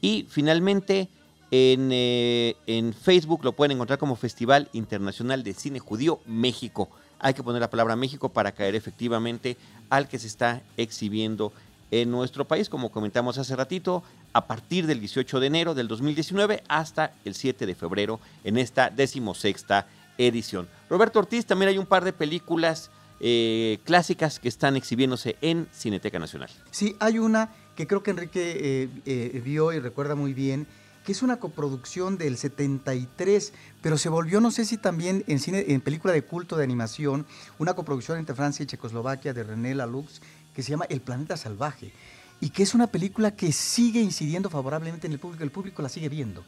y 0.00 0.26
finalmente 0.28 1.08
en, 1.50 1.90
eh, 1.92 2.56
en, 2.66 2.94
Facebook 2.94 3.44
lo 3.44 3.52
pueden 3.52 3.72
encontrar 3.72 3.98
como 3.98 4.16
Festival 4.16 4.68
Internacional 4.72 5.42
de 5.42 5.52
Cine 5.52 5.78
Judío 5.78 6.20
México. 6.26 6.88
hay 7.18 7.34
que 7.34 7.42
poner 7.42 7.60
la 7.60 7.68
palabra 7.68 7.96
México 7.96 8.30
para 8.30 8.52
caer 8.52 8.74
efectivamente 8.74 9.58
al 9.90 10.08
que 10.08 10.18
se 10.18 10.26
está 10.26 10.62
exhibiendo 10.78 11.52
en 11.90 12.10
nuestro 12.10 12.46
país, 12.46 12.68
como 12.68 12.90
comentamos 12.90 13.36
hace 13.36 13.56
ratito, 13.56 14.02
a 14.32 14.46
partir 14.46 14.86
del 14.86 15.00
18 15.00 15.40
de 15.40 15.46
enero 15.46 15.74
del 15.74 15.88
2019 15.88 16.62
hasta 16.68 17.12
el 17.24 17.34
7 17.34 17.66
de 17.66 17.74
febrero 17.74 18.20
en 18.44 18.58
esta 18.58 18.90
decimosexta 18.90 19.86
edición. 20.16 20.68
Roberto 20.88 21.18
Ortiz, 21.18 21.46
también 21.46 21.70
hay 21.70 21.78
un 21.78 21.86
par 21.86 22.04
de 22.04 22.12
películas 22.12 22.90
eh, 23.20 23.78
clásicas 23.84 24.38
que 24.38 24.48
están 24.48 24.76
exhibiéndose 24.76 25.36
en 25.42 25.68
Cineteca 25.72 26.18
Nacional. 26.18 26.50
Sí, 26.70 26.96
hay 27.00 27.18
una 27.18 27.50
que 27.76 27.86
creo 27.86 28.02
que 28.02 28.10
Enrique 28.10 28.56
eh, 28.60 28.88
eh, 29.06 29.42
vio 29.44 29.72
y 29.72 29.78
recuerda 29.78 30.14
muy 30.14 30.34
bien, 30.34 30.66
que 31.04 31.12
es 31.12 31.22
una 31.22 31.38
coproducción 31.38 32.18
del 32.18 32.36
73, 32.36 33.52
pero 33.82 33.96
se 33.96 34.08
volvió, 34.08 34.40
no 34.40 34.50
sé 34.50 34.64
si 34.64 34.76
también 34.76 35.24
en 35.26 35.38
cine, 35.38 35.64
en 35.68 35.80
película 35.80 36.12
de 36.12 36.22
culto 36.22 36.56
de 36.56 36.64
animación, 36.64 37.26
una 37.58 37.74
coproducción 37.74 38.18
entre 38.18 38.34
Francia 38.34 38.62
y 38.62 38.66
Checoslovaquia 38.66 39.32
de 39.32 39.42
René 39.42 39.74
Laloux, 39.74 40.20
que 40.54 40.62
se 40.62 40.70
llama 40.70 40.86
El 40.88 41.00
Planeta 41.00 41.36
Salvaje, 41.36 41.92
y 42.40 42.50
que 42.50 42.62
es 42.62 42.74
una 42.74 42.86
película 42.86 43.34
que 43.34 43.52
sigue 43.52 44.00
incidiendo 44.00 44.50
favorablemente 44.50 45.06
en 45.06 45.12
el 45.12 45.18
público, 45.18 45.44
el 45.44 45.50
público 45.50 45.82
la 45.82 45.88
sigue 45.88 46.08
viendo 46.08 46.44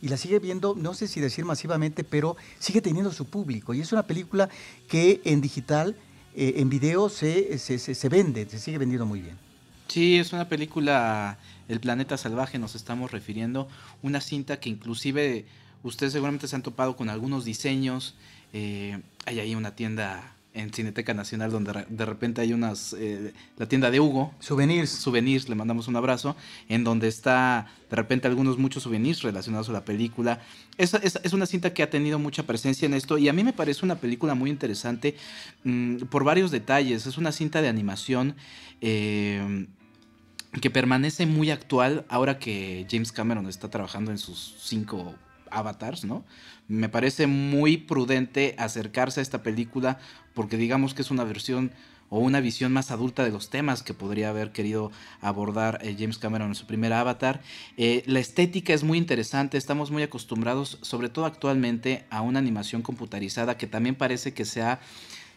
y 0.00 0.08
la 0.08 0.16
sigue 0.16 0.38
viendo, 0.38 0.74
no 0.76 0.94
sé 0.94 1.08
si 1.08 1.20
decir 1.20 1.44
masivamente, 1.44 2.04
pero 2.04 2.36
sigue 2.58 2.80
teniendo 2.80 3.12
su 3.12 3.24
público. 3.24 3.74
Y 3.74 3.80
es 3.80 3.92
una 3.92 4.02
película 4.02 4.48
que 4.88 5.20
en 5.24 5.40
digital 5.40 5.96
eh, 6.36 6.54
en 6.58 6.68
video 6.68 7.08
se, 7.08 7.58
se, 7.58 8.08
vende, 8.08 8.46
se 8.48 8.58
sigue 8.58 8.78
vendiendo 8.78 9.06
muy 9.06 9.22
bien. 9.22 9.36
Sí, 9.88 10.18
es 10.18 10.32
una 10.32 10.48
película, 10.48 11.38
El 11.68 11.80
planeta 11.80 12.16
salvaje 12.16 12.58
nos 12.58 12.74
estamos 12.74 13.10
refiriendo, 13.10 13.68
una 14.02 14.20
cinta 14.20 14.60
que 14.60 14.68
inclusive 14.68 15.46
ustedes 15.82 16.12
seguramente 16.12 16.46
se 16.46 16.54
han 16.54 16.62
topado 16.62 16.94
con 16.94 17.08
algunos 17.08 17.44
diseños, 17.44 18.14
eh, 18.52 19.00
hay 19.24 19.40
ahí 19.40 19.54
una 19.54 19.74
tienda 19.74 20.35
en 20.56 20.72
Cineteca 20.72 21.12
Nacional, 21.14 21.50
donde 21.50 21.84
de 21.88 22.06
repente 22.06 22.40
hay 22.40 22.52
unas, 22.52 22.94
eh, 22.98 23.32
la 23.58 23.66
tienda 23.66 23.90
de 23.90 24.00
Hugo. 24.00 24.34
Souvenirs. 24.40 24.90
Souvenirs, 24.90 25.48
le 25.48 25.54
mandamos 25.54 25.86
un 25.86 25.96
abrazo, 25.96 26.34
en 26.68 26.82
donde 26.82 27.08
está 27.08 27.66
de 27.90 27.96
repente 27.96 28.26
algunos 28.26 28.58
muchos 28.58 28.82
souvenirs 28.82 29.22
relacionados 29.22 29.68
a 29.68 29.72
la 29.72 29.84
película. 29.84 30.40
Es, 30.78 30.94
es, 30.94 31.32
una 31.32 31.46
cinta 31.46 31.72
que 31.74 31.82
ha 31.82 31.90
tenido 31.90 32.18
mucha 32.18 32.44
presencia 32.44 32.86
en 32.86 32.94
esto 32.94 33.18
y 33.18 33.28
a 33.28 33.32
mí 33.32 33.44
me 33.44 33.52
parece 33.52 33.84
una 33.84 33.96
película 33.96 34.34
muy 34.34 34.50
interesante 34.50 35.14
mm, 35.64 36.06
por 36.06 36.24
varios 36.24 36.50
detalles. 36.50 37.06
Es 37.06 37.18
una 37.18 37.32
cinta 37.32 37.60
de 37.62 37.68
animación. 37.68 38.34
Eh, 38.80 39.66
que 40.60 40.70
permanece 40.70 41.26
muy 41.26 41.50
actual 41.50 42.06
ahora 42.08 42.38
que 42.38 42.86
James 42.90 43.12
Cameron 43.12 43.46
está 43.46 43.68
trabajando 43.68 44.10
en 44.10 44.16
sus 44.16 44.56
cinco 44.58 45.14
avatars, 45.50 46.04
¿no? 46.04 46.24
Me 46.68 46.88
parece 46.88 47.26
muy 47.26 47.76
prudente 47.76 48.54
acercarse 48.58 49.20
a 49.20 49.22
esta 49.22 49.42
película 49.42 49.98
porque 50.34 50.56
digamos 50.56 50.94
que 50.94 51.02
es 51.02 51.10
una 51.10 51.24
versión 51.24 51.72
o 52.08 52.18
una 52.18 52.40
visión 52.40 52.72
más 52.72 52.90
adulta 52.90 53.24
de 53.24 53.30
los 53.30 53.50
temas 53.50 53.82
que 53.82 53.94
podría 53.94 54.30
haber 54.30 54.52
querido 54.52 54.92
abordar 55.20 55.80
eh, 55.82 55.96
James 55.98 56.18
Cameron 56.18 56.48
en 56.48 56.54
su 56.54 56.66
primer 56.66 56.92
avatar. 56.92 57.40
Eh, 57.76 58.02
la 58.06 58.20
estética 58.20 58.72
es 58.72 58.84
muy 58.84 58.98
interesante, 58.98 59.58
estamos 59.58 59.90
muy 59.90 60.02
acostumbrados, 60.02 60.78
sobre 60.82 61.08
todo 61.08 61.24
actualmente, 61.24 62.04
a 62.10 62.20
una 62.20 62.38
animación 62.38 62.82
computarizada 62.82 63.56
que 63.56 63.66
también 63.66 63.94
parece 63.94 64.34
que 64.34 64.44
se 64.44 64.62
ha, 64.62 64.80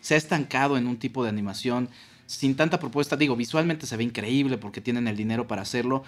se 0.02 0.14
ha 0.14 0.18
estancado 0.18 0.78
en 0.78 0.88
un 0.88 0.98
tipo 0.98 1.24
de 1.24 1.30
animación 1.30 1.90
sin 2.28 2.56
tanta 2.56 2.80
propuesta. 2.80 3.18
Digo, 3.18 3.36
visualmente 3.36 3.88
se 3.88 3.98
ve 3.98 4.04
increíble 4.04 4.58
porque 4.60 4.82
tienen 4.82 5.08
el 5.08 5.18
dinero 5.18 5.48
para 5.48 5.64
hacerlo, 5.64 6.04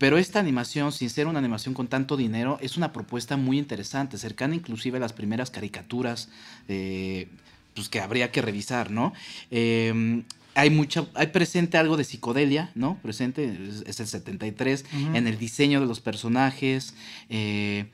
pero 0.00 0.16
esta 0.16 0.40
animación, 0.40 0.92
sin 0.92 1.10
ser 1.10 1.26
una 1.26 1.40
animación 1.40 1.74
con 1.74 1.86
tanto 1.86 2.16
dinero, 2.16 2.56
es 2.62 2.78
una 2.78 2.90
propuesta 2.90 3.36
muy 3.36 3.58
interesante, 3.58 4.16
cercana 4.16 4.54
inclusive 4.54 4.96
a 4.96 5.00
las 5.00 5.12
primeras 5.12 5.50
caricaturas 5.50 6.30
eh, 6.68 7.28
pues 7.74 7.90
que 7.90 8.00
habría 8.00 8.32
que 8.32 8.40
revisar, 8.40 8.90
¿no? 8.90 9.12
Em, 9.50 10.24
hay 10.54 10.70
mucha, 10.70 11.04
hay 11.12 11.26
presente 11.26 11.76
algo 11.76 11.98
de 11.98 12.04
psicodelia, 12.04 12.70
¿no? 12.74 12.96
Presente, 13.02 13.44
es, 13.84 14.00
el 14.00 14.06
73, 14.06 14.86
en 15.12 15.26
el 15.26 15.36
diseño 15.36 15.80
de 15.80 15.86
los 15.86 16.00
personajes, 16.00 16.94
eh, 17.28 17.90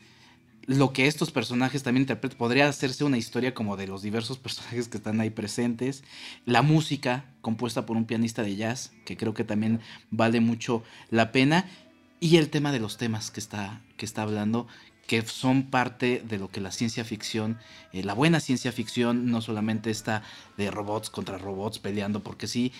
lo 0.66 0.92
que 0.92 1.06
estos 1.06 1.30
personajes 1.30 1.82
también 1.82 2.02
interpretan, 2.02 2.38
podría 2.38 2.68
hacerse 2.68 3.04
una 3.04 3.18
historia 3.18 3.54
como 3.54 3.76
de 3.76 3.86
los 3.86 4.02
diversos 4.02 4.38
personajes 4.38 4.88
que 4.88 4.98
están 4.98 5.20
ahí 5.20 5.30
presentes, 5.30 6.04
la 6.44 6.62
música 6.62 7.24
compuesta 7.40 7.86
por 7.86 7.96
un 7.96 8.04
pianista 8.04 8.42
de 8.42 8.56
jazz, 8.56 8.92
que 9.04 9.16
creo 9.16 9.34
que 9.34 9.44
también 9.44 9.80
vale 10.10 10.40
mucho 10.40 10.82
la 11.10 11.30
pena, 11.30 11.66
y 12.20 12.36
el 12.36 12.50
tema 12.50 12.72
de 12.72 12.80
los 12.80 12.96
temas 12.96 13.30
que 13.30 13.40
está, 13.40 13.80
que 13.96 14.06
está 14.06 14.22
hablando, 14.22 14.66
que 15.06 15.22
son 15.22 15.70
parte 15.70 16.22
de 16.26 16.38
lo 16.38 16.48
que 16.48 16.60
la 16.60 16.72
ciencia 16.72 17.04
ficción, 17.04 17.58
eh, 17.92 18.02
la 18.02 18.14
buena 18.14 18.40
ciencia 18.40 18.72
ficción, 18.72 19.30
no 19.30 19.40
solamente 19.40 19.90
está 19.90 20.22
de 20.56 20.70
robots 20.70 21.10
contra 21.10 21.38
robots 21.38 21.78
peleando, 21.78 22.22
porque 22.22 22.48
sí, 22.48 22.72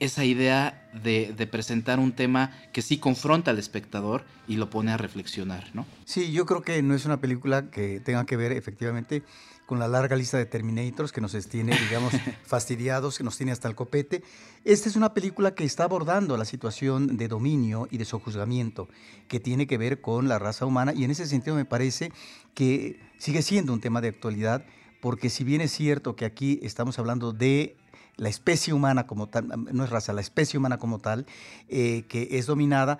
esa 0.00 0.24
idea 0.24 0.90
de, 1.04 1.32
de, 1.36 1.46
presentar 1.46 2.00
un 2.00 2.12
tema 2.12 2.50
que 2.72 2.82
sí 2.82 2.98
confronta 2.98 3.52
al 3.52 3.58
espectador 3.58 4.24
y 4.48 4.56
lo 4.56 4.68
pone 4.68 4.90
a 4.90 4.96
reflexionar, 4.96 5.70
¿no? 5.74 5.86
Sí, 6.04 6.32
yo 6.32 6.44
creo 6.44 6.62
que 6.62 6.82
no 6.82 6.94
es 6.94 7.04
una 7.04 7.20
película 7.20 7.70
que 7.70 8.00
tenga 8.00 8.26
que 8.26 8.36
ver 8.36 8.50
efectivamente 8.50 9.22
con 9.66 9.78
la 9.78 9.88
larga 9.88 10.16
lista 10.16 10.38
de 10.38 10.46
Terminators 10.46 11.12
que 11.12 11.20
nos 11.20 11.32
tiene, 11.48 11.78
digamos, 11.78 12.12
fastidiados, 12.44 13.18
que 13.18 13.24
nos 13.24 13.36
tiene 13.36 13.52
hasta 13.52 13.68
el 13.68 13.74
copete. 13.74 14.22
Esta 14.64 14.88
es 14.88 14.96
una 14.96 15.14
película 15.14 15.54
que 15.54 15.64
está 15.64 15.84
abordando 15.84 16.36
la 16.36 16.44
situación 16.44 17.16
de 17.16 17.28
dominio 17.28 17.88
y 17.90 17.98
de 17.98 18.04
sojuzgamiento 18.04 18.88
que 19.28 19.40
tiene 19.40 19.66
que 19.66 19.78
ver 19.78 20.00
con 20.00 20.28
la 20.28 20.38
raza 20.38 20.66
humana 20.66 20.92
y 20.94 21.04
en 21.04 21.10
ese 21.10 21.26
sentido 21.26 21.56
me 21.56 21.64
parece 21.64 22.12
que 22.54 23.00
sigue 23.18 23.42
siendo 23.42 23.72
un 23.72 23.80
tema 23.80 24.00
de 24.00 24.08
actualidad 24.08 24.64
porque 25.00 25.30
si 25.30 25.42
bien 25.42 25.60
es 25.60 25.72
cierto 25.72 26.14
que 26.14 26.24
aquí 26.24 26.60
estamos 26.62 26.98
hablando 26.98 27.32
de 27.32 27.76
la 28.16 28.28
especie 28.28 28.72
humana 28.72 29.06
como 29.06 29.28
tal, 29.28 29.48
no 29.72 29.84
es 29.84 29.90
raza, 29.90 30.12
la 30.12 30.20
especie 30.20 30.58
humana 30.58 30.78
como 30.78 30.98
tal, 30.98 31.26
eh, 31.68 32.04
que 32.08 32.28
es 32.32 32.46
dominada, 32.46 32.98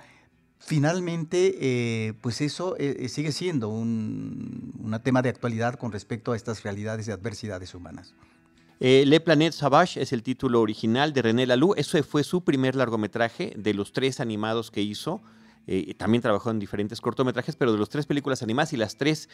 finalmente, 0.64 1.58
eh, 1.60 2.14
pues 2.20 2.40
eso 2.40 2.76
eh, 2.78 3.08
sigue 3.08 3.32
siendo 3.32 3.68
un, 3.68 4.72
tema 5.02 5.22
de 5.22 5.28
actualidad 5.28 5.74
con 5.74 5.90
respecto 5.90 6.32
a 6.32 6.36
estas 6.36 6.62
realidades 6.62 7.08
y 7.08 7.10
adversidades 7.10 7.74
humanas. 7.74 8.14
Le 8.78 9.20
Planète 9.20 9.52
Sauvage 9.52 10.02
es 10.02 10.12
el 10.12 10.22
título 10.22 10.60
original 10.60 11.12
de 11.12 11.22
René 11.22 11.46
Laloux. 11.46 11.74
Eso 11.76 12.02
fue 12.02 12.24
su 12.24 12.42
primer 12.42 12.74
largometraje 12.74 13.52
de 13.56 13.74
los 13.74 13.92
tres 13.92 14.18
animados 14.18 14.72
que 14.72 14.82
hizo. 14.82 15.22
también 15.98 16.20
trabajó 16.20 16.50
en 16.50 16.58
diferentes 16.58 17.00
cortometrajes, 17.00 17.54
pero 17.54 17.72
de 17.72 17.78
las 17.78 17.88
tres 17.88 18.06
películas 18.06 18.42
animadas 18.42 18.72
y 18.72 18.76
las 18.76 18.96
tres, 18.96 19.28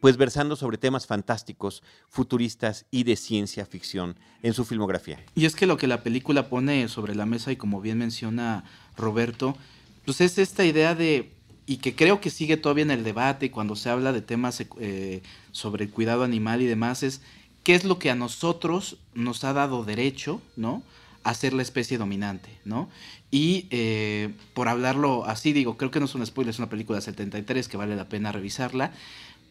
pues 0.00 0.16
versando 0.16 0.56
sobre 0.56 0.78
temas 0.78 1.06
fantásticos, 1.06 1.82
futuristas 2.08 2.86
y 2.90 3.04
de 3.04 3.16
ciencia 3.16 3.66
ficción 3.66 4.18
en 4.42 4.54
su 4.54 4.64
filmografía. 4.64 5.22
Y 5.34 5.44
es 5.44 5.54
que 5.54 5.66
lo 5.66 5.76
que 5.76 5.86
la 5.86 6.02
película 6.02 6.48
pone 6.48 6.88
sobre 6.88 7.14
la 7.14 7.26
mesa, 7.26 7.52
y 7.52 7.56
como 7.56 7.82
bien 7.82 7.98
menciona 7.98 8.64
Roberto, 8.96 9.54
pues 10.04 10.20
es 10.20 10.38
esta 10.38 10.64
idea 10.64 10.94
de, 10.94 11.32
y 11.66 11.78
que 11.78 11.94
creo 11.94 12.20
que 12.20 12.30
sigue 12.30 12.56
todavía 12.56 12.84
en 12.84 12.90
el 12.90 13.04
debate 13.04 13.50
cuando 13.50 13.76
se 13.76 13.90
habla 13.90 14.12
de 14.12 14.20
temas 14.20 14.62
eh, 14.78 15.22
sobre 15.52 15.84
el 15.84 15.90
cuidado 15.90 16.24
animal 16.24 16.62
y 16.62 16.66
demás, 16.66 17.02
es 17.02 17.22
qué 17.62 17.74
es 17.74 17.84
lo 17.84 17.98
que 17.98 18.10
a 18.10 18.14
nosotros 18.14 18.98
nos 19.14 19.44
ha 19.44 19.52
dado 19.52 19.84
derecho, 19.84 20.42
¿no? 20.56 20.82
A 21.22 21.32
ser 21.32 21.54
la 21.54 21.62
especie 21.62 21.96
dominante, 21.96 22.50
¿no? 22.64 22.90
Y 23.30 23.66
eh, 23.70 24.34
por 24.52 24.68
hablarlo 24.68 25.24
así, 25.24 25.52
digo, 25.52 25.76
creo 25.76 25.90
que 25.90 25.98
no 25.98 26.04
es 26.04 26.14
un 26.14 26.24
spoiler, 26.24 26.50
es 26.52 26.58
una 26.58 26.68
película 26.68 26.98
de 26.98 27.04
73 27.04 27.66
que 27.66 27.76
vale 27.76 27.96
la 27.96 28.08
pena 28.08 28.30
revisarla. 28.30 28.92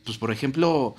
Pues, 0.05 0.17
por 0.17 0.31
ejemplo, 0.31 0.95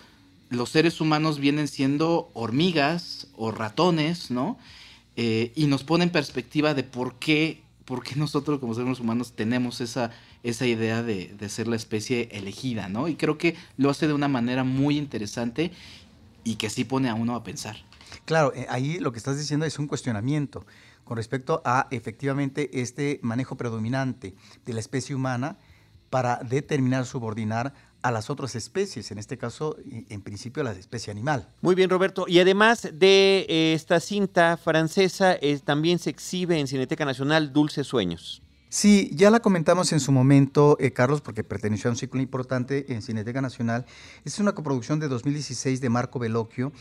los 0.51 0.71
seres 0.71 1.01
humanos 1.01 1.39
vienen 1.39 1.69
siendo 1.69 2.31
hormigas 2.35 3.29
o 3.37 3.53
ratones, 3.53 4.31
¿no? 4.31 4.59
Eh, 5.17 5.53
y 5.55 5.67
nos 5.67 5.85
pone 5.85 6.05
en 6.05 6.11
perspectiva 6.11 6.75
de 6.75 6.83
por 6.83 7.15
qué 7.21 7.63
por 7.85 8.03
qué 8.03 8.17
nosotros 8.17 8.59
como 8.59 8.75
seres 8.75 9.01
humanos 9.01 9.33
tenemos 9.33 9.81
esa, 9.81 10.11
esa 10.43 10.67
idea 10.67 11.03
de, 11.03 11.37
ser 11.49 11.69
la 11.69 11.77
especie 11.77 12.29
elegida, 12.33 12.89
¿no? 12.89 13.09
Y 13.09 13.17
creo 13.17 13.39
que 13.39 13.57
lo 13.77 13.91
hace 13.91 14.07
de 14.07 14.15
una 14.15 14.29
manera 14.29 14.65
muy 14.65 14.97
interesante 14.97 15.73
y 16.45 16.57
que 16.57 16.71
sí 16.71 16.85
pone 16.85 17.09
a 17.09 17.15
uno 17.15 17.35
a 17.35 17.45
pensar. 17.45 17.77
Claro, 18.25 18.53
eh, 18.55 18.67
ahí 18.71 18.99
lo 18.99 19.13
que 19.13 19.19
estás 19.19 19.39
diciendo 19.39 19.67
es 19.67 19.79
un 19.79 19.87
cuestionamiento 19.87 20.65
con 21.05 21.17
respecto 21.17 21.61
a 21.65 21.89
efectivamente 21.91 22.81
este 22.81 23.21
manejo 23.23 23.57
predominante 23.57 24.35
de 24.65 24.73
la 24.73 24.81
especie 24.81 25.15
humana 25.15 25.59
para 26.09 26.37
determinar, 26.37 27.07
subordinar 27.07 27.75
a 28.05 28.11
las 28.11 28.29
otras 28.29 28.55
especies, 28.55 29.11
en 29.13 29.19
este 29.19 29.39
caso, 29.39 29.79
en 30.11 30.21
principio, 30.21 30.61
a 30.61 30.65
la 30.65 30.73
especie 30.73 31.11
animal. 31.11 31.49
Muy 31.63 31.75
bien, 31.75 31.89
Roberto. 31.89 32.27
Y 32.29 32.39
además 32.39 32.83
de 32.93 33.47
eh, 33.49 33.73
esta 33.73 33.99
cinta 33.99 34.59
francesa, 34.59 35.39
también 35.65 35.99
se 35.99 36.11
exhibe 36.11 36.61
en 36.61 36.67
Cineteca 36.67 37.07
Nacional 37.07 37.55
Dulces 37.55 37.87
Sueños. 37.87 38.43
Sí, 38.69 39.11
ya 39.15 39.31
la 39.31 39.41
comentamos 39.41 39.91
en 39.93 40.01
su 40.01 40.13
momento, 40.13 40.77
eh, 40.81 40.91
Carlos, 40.91 41.23
porque 41.23 41.45
perteneció 41.45 41.89
a 41.89 41.93
un 41.93 41.97
ciclo 41.97 42.21
importante 42.21 42.93
en 42.93 43.01
Cineteca 43.01 43.41
Nacional. 43.41 43.87
Es 44.27 44.39
una 44.39 44.53
coproducción 44.53 45.01
de 45.01 45.09
2016 45.09 45.81
de 45.81 45.89
Marco 45.89 46.19
Bellocchio, 46.19 46.73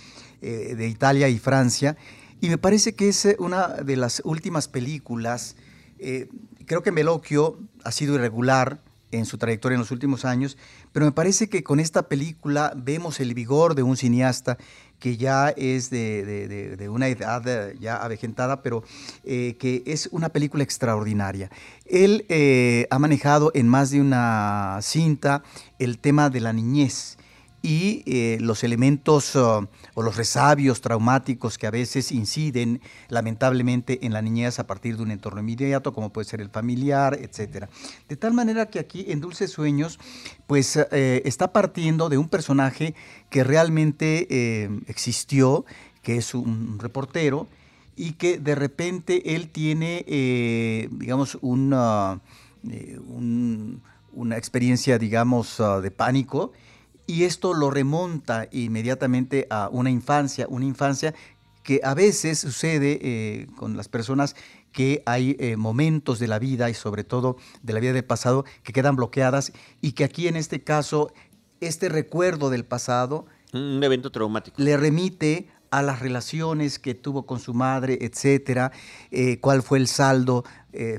eh, 0.41 0.75
de 0.75 0.89
Italia 0.89 1.29
y 1.29 1.39
Francia, 1.39 1.95
y 2.41 2.49
me 2.49 2.57
parece 2.57 2.95
que 2.95 3.07
es 3.07 3.25
una 3.39 3.69
de 3.69 3.95
las 3.95 4.21
últimas 4.25 4.67
películas. 4.67 5.55
creo 6.65 6.83
que 6.83 6.91
Bellocchio 6.91 7.59
ha 7.85 7.93
sido 7.93 8.15
irregular, 8.15 8.81
en 9.17 9.25
su 9.25 9.37
trayectoria 9.37 9.75
en 9.75 9.81
los 9.81 9.91
últimos 9.91 10.25
años, 10.25 10.57
pero 10.91 11.05
me 11.05 11.11
parece 11.11 11.49
que 11.49 11.63
con 11.63 11.79
esta 11.79 12.07
película 12.07 12.73
vemos 12.75 13.19
el 13.19 13.33
vigor 13.33 13.75
de 13.75 13.83
un 13.83 13.97
cineasta 13.97 14.57
que 14.99 15.17
ya 15.17 15.49
es 15.49 15.89
de, 15.89 16.87
una 16.89 17.09
edad 17.09 17.45
eh, 17.45 17.75
ya 17.77 17.97
avejentada, 17.97 18.61
pero 18.61 18.83
eh, 19.25 19.57
que 19.59 19.83
es 19.85 20.07
una 20.13 20.29
película 20.29 20.63
extraordinaria. 20.63 21.51
Él 21.85 22.25
eh, 22.29 22.87
ha 22.89 22.99
manejado 22.99 23.51
en 23.53 23.67
más 23.67 23.91
de 23.91 23.99
una 23.99 24.79
cinta 24.81 25.43
el 25.77 25.99
tema 25.99 26.29
de 26.29 26.39
la 26.39 26.53
niñez 26.53 27.17
y 27.63 28.03
eh, 28.05 28.37
los 28.41 28.65
elementos 28.65 29.35
uh, 29.35 29.65
o 29.93 30.03
los 30.03 30.17
resabios 30.17 30.81
traumáticos 30.81 31.57
que 31.57 31.65
a 31.65 31.71
veces 31.71 32.11
inciden 32.11 32.81
lamentablemente 33.07 34.05
en 34.05 34.11
la 34.11 34.21
niñez 34.21 34.59
a 34.59 34.67
partir 34.67 34.97
de 34.97 35.03
un 35.03 35.11
entorno 35.11 35.39
inmediato, 35.39 35.93
como 35.93 36.11
puede 36.11 36.27
ser 36.27 36.41
el 36.41 36.49
familiar, 36.49 37.17
etc. 37.21 37.67
De 38.09 38.17
tal 38.17 38.33
manera 38.33 38.65
que 38.65 38.79
aquí 38.79 39.05
en 39.07 39.21
Dulces 39.21 39.49
Sueños, 39.49 39.97
pues 40.45 40.75
eh, 40.75 41.21
está 41.23 41.53
partiendo 41.53 42.09
de 42.09 42.17
un 42.17 42.27
personaje 42.27 42.95
que 43.29 43.45
realmente 43.45 44.27
eh, 44.29 44.69
existió, 44.87 45.65
que 46.01 46.17
es 46.17 46.35
un 46.35 46.79
reportero, 46.79 47.47
y 47.95 48.13
que 48.13 48.39
de 48.39 48.55
repente 48.55 49.35
él 49.35 49.49
tiene, 49.49 50.03
digamos, 50.91 51.37
una, 51.41 52.19
una 54.11 54.37
experiencia, 54.37 54.97
digamos, 54.97 55.59
uh, 55.59 55.79
de 55.79 55.91
pánico, 55.91 56.51
y 57.05 57.23
esto 57.23 57.53
lo 57.53 57.69
remonta 57.69 58.47
inmediatamente 58.51 59.47
a 59.49 59.69
una 59.71 59.89
infancia, 59.89 60.47
una 60.49 60.65
infancia 60.65 61.13
que 61.63 61.79
a 61.83 61.93
veces 61.93 62.39
sucede 62.39 62.99
eh, 63.01 63.47
con 63.55 63.77
las 63.77 63.87
personas 63.87 64.35
que 64.71 65.01
hay 65.05 65.35
eh, 65.39 65.55
momentos 65.55 66.19
de 66.19 66.27
la 66.27 66.39
vida 66.39 66.69
y 66.69 66.73
sobre 66.73 67.03
todo 67.03 67.37
de 67.61 67.73
la 67.73 67.79
vida 67.79 67.93
del 67.93 68.03
pasado 68.03 68.45
que 68.63 68.73
quedan 68.73 68.95
bloqueadas 68.95 69.53
y 69.81 69.93
que 69.93 70.03
aquí 70.03 70.27
en 70.27 70.35
este 70.35 70.63
caso 70.63 71.13
este 71.61 71.89
recuerdo 71.89 72.49
del 72.49 72.65
pasado 72.65 73.25
un 73.53 73.83
evento 73.83 74.11
traumático. 74.11 74.61
le 74.61 74.75
remite 74.77 75.47
a 75.69 75.81
las 75.81 75.99
relaciones 75.99 76.77
que 76.77 76.93
tuvo 76.93 77.25
con 77.25 77.39
su 77.39 77.53
madre, 77.55 77.97
etcétera, 78.01 78.71
eh, 79.09 79.39
cuál 79.39 79.63
fue 79.63 79.79
el 79.79 79.87
saldo 79.87 80.43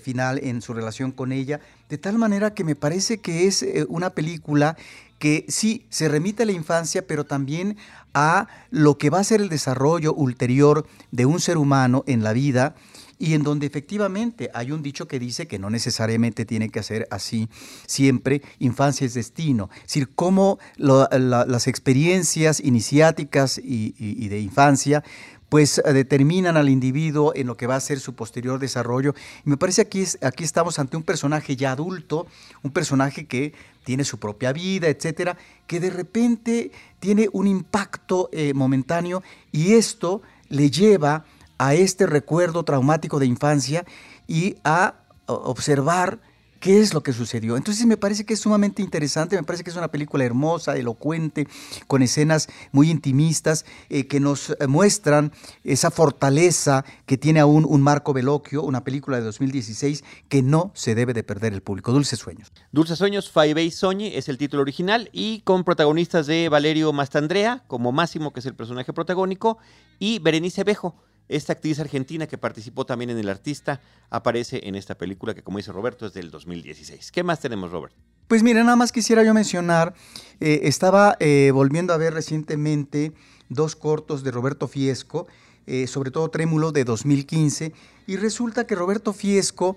final 0.02 0.38
en 0.44 0.62
su 0.62 0.72
relación 0.72 1.10
con 1.10 1.32
ella, 1.32 1.58
de 1.88 1.98
tal 1.98 2.16
manera 2.16 2.54
que 2.54 2.62
me 2.62 2.76
parece 2.76 3.18
que 3.18 3.48
es 3.48 3.66
una 3.88 4.10
película 4.10 4.76
que 5.24 5.46
sí 5.48 5.86
se 5.88 6.06
remite 6.10 6.42
a 6.42 6.46
la 6.46 6.52
infancia, 6.52 7.06
pero 7.06 7.24
también 7.24 7.78
a 8.12 8.46
lo 8.68 8.98
que 8.98 9.08
va 9.08 9.20
a 9.20 9.24
ser 9.24 9.40
el 9.40 9.48
desarrollo 9.48 10.12
ulterior 10.12 10.86
de 11.12 11.24
un 11.24 11.40
ser 11.40 11.56
humano 11.56 12.04
en 12.06 12.22
la 12.22 12.34
vida 12.34 12.74
y 13.18 13.34
en 13.34 13.42
donde 13.42 13.66
efectivamente 13.66 14.50
hay 14.54 14.72
un 14.72 14.82
dicho 14.82 15.06
que 15.06 15.18
dice 15.18 15.46
que 15.46 15.58
no 15.58 15.70
necesariamente 15.70 16.44
tiene 16.44 16.68
que 16.68 16.82
ser 16.82 17.06
así 17.10 17.48
siempre, 17.86 18.42
infancia 18.58 19.06
es 19.06 19.14
destino. 19.14 19.70
Es 19.76 19.82
decir, 19.82 20.10
cómo 20.14 20.58
las 20.76 21.66
experiencias 21.66 22.60
iniciáticas 22.60 23.58
y, 23.62 24.28
de 24.28 24.40
infancia 24.40 25.02
pues 25.48 25.80
determinan 25.84 26.56
al 26.56 26.68
individuo 26.68 27.32
en 27.36 27.46
lo 27.46 27.56
que 27.56 27.68
va 27.68 27.76
a 27.76 27.80
ser 27.80 28.00
su 28.00 28.14
posterior 28.14 28.58
desarrollo. 28.58 29.14
Y 29.46 29.50
me 29.50 29.56
parece 29.56 29.82
aquí, 29.82 30.04
aquí 30.20 30.42
estamos 30.42 30.80
ante 30.80 30.96
un 30.96 31.04
personaje 31.04 31.54
ya 31.54 31.70
adulto, 31.70 32.26
un 32.62 32.72
personaje 32.72 33.26
que 33.26 33.52
tiene 33.84 34.02
su 34.04 34.18
propia 34.18 34.52
vida, 34.52 34.88
etcétera, 34.88 35.36
que 35.68 35.78
de 35.78 35.90
repente 35.90 36.72
tiene 36.98 37.28
un 37.32 37.46
impacto 37.46 38.30
eh, 38.32 38.52
momentáneo 38.52 39.22
y 39.52 39.74
esto 39.74 40.22
le 40.48 40.70
lleva 40.70 41.24
a 41.58 41.74
este 41.74 42.06
recuerdo 42.06 42.64
traumático 42.64 43.18
de 43.18 43.26
infancia 43.26 43.84
y 44.26 44.56
a 44.64 44.94
observar 45.26 46.20
qué 46.64 46.80
es 46.80 46.94
lo 46.94 47.02
que 47.02 47.12
sucedió. 47.12 47.58
Entonces 47.58 47.84
me 47.84 47.98
parece 47.98 48.24
que 48.24 48.32
es 48.32 48.40
sumamente 48.40 48.80
interesante, 48.80 49.36
me 49.36 49.42
parece 49.42 49.62
que 49.62 49.68
es 49.68 49.76
una 49.76 49.88
película 49.88 50.24
hermosa, 50.24 50.74
elocuente, 50.78 51.46
con 51.86 52.00
escenas 52.00 52.48
muy 52.72 52.90
intimistas 52.90 53.66
eh, 53.90 54.06
que 54.06 54.18
nos 54.18 54.48
eh, 54.48 54.66
muestran 54.66 55.30
esa 55.62 55.90
fortaleza 55.90 56.86
que 57.04 57.18
tiene 57.18 57.40
aún 57.40 57.66
un 57.68 57.82
Marco 57.82 58.14
Veloquio, 58.14 58.62
una 58.62 58.82
película 58.82 59.18
de 59.18 59.24
2016 59.24 60.04
que 60.30 60.40
no 60.40 60.70
se 60.74 60.94
debe 60.94 61.12
de 61.12 61.22
perder 61.22 61.52
el 61.52 61.60
público. 61.60 61.92
Dulces 61.92 62.18
Sueños. 62.18 62.50
Dulces 62.72 62.96
Sueños, 62.96 63.30
Five 63.30 63.70
Soñi 63.70 64.14
es 64.14 64.30
el 64.30 64.38
título 64.38 64.62
original 64.62 65.10
y 65.12 65.40
con 65.40 65.64
protagonistas 65.64 66.26
de 66.26 66.48
Valerio 66.48 66.94
Mastandrea 66.94 67.62
como 67.66 67.92
Máximo, 67.92 68.32
que 68.32 68.40
es 68.40 68.46
el 68.46 68.54
personaje 68.54 68.94
protagónico, 68.94 69.58
y 69.98 70.18
Berenice 70.18 70.64
Bejo 70.64 70.94
esta 71.28 71.54
actriz 71.54 71.80
argentina 71.80 72.26
que 72.26 72.38
participó 72.38 72.84
también 72.84 73.10
en 73.10 73.18
El 73.18 73.28
Artista 73.28 73.80
aparece 74.10 74.60
en 74.64 74.74
esta 74.74 74.96
película 74.96 75.34
que, 75.34 75.42
como 75.42 75.58
dice 75.58 75.72
Roberto, 75.72 76.06
es 76.06 76.12
del 76.12 76.30
2016. 76.30 77.12
¿Qué 77.12 77.22
más 77.22 77.40
tenemos, 77.40 77.70
Robert? 77.70 77.94
Pues 78.28 78.42
mira, 78.42 78.62
nada 78.62 78.76
más 78.76 78.92
quisiera 78.92 79.22
yo 79.22 79.34
mencionar, 79.34 79.94
eh, 80.40 80.60
estaba 80.64 81.16
eh, 81.20 81.50
volviendo 81.52 81.92
a 81.92 81.98
ver 81.98 82.14
recientemente 82.14 83.12
dos 83.48 83.76
cortos 83.76 84.22
de 84.24 84.30
Roberto 84.30 84.66
Fiesco, 84.66 85.26
eh, 85.66 85.86
sobre 85.86 86.10
todo 86.10 86.30
Trémulo 86.30 86.72
de 86.72 86.84
2015, 86.84 87.72
y 88.06 88.16
resulta 88.16 88.66
que 88.66 88.74
Roberto 88.74 89.12
Fiesco 89.12 89.76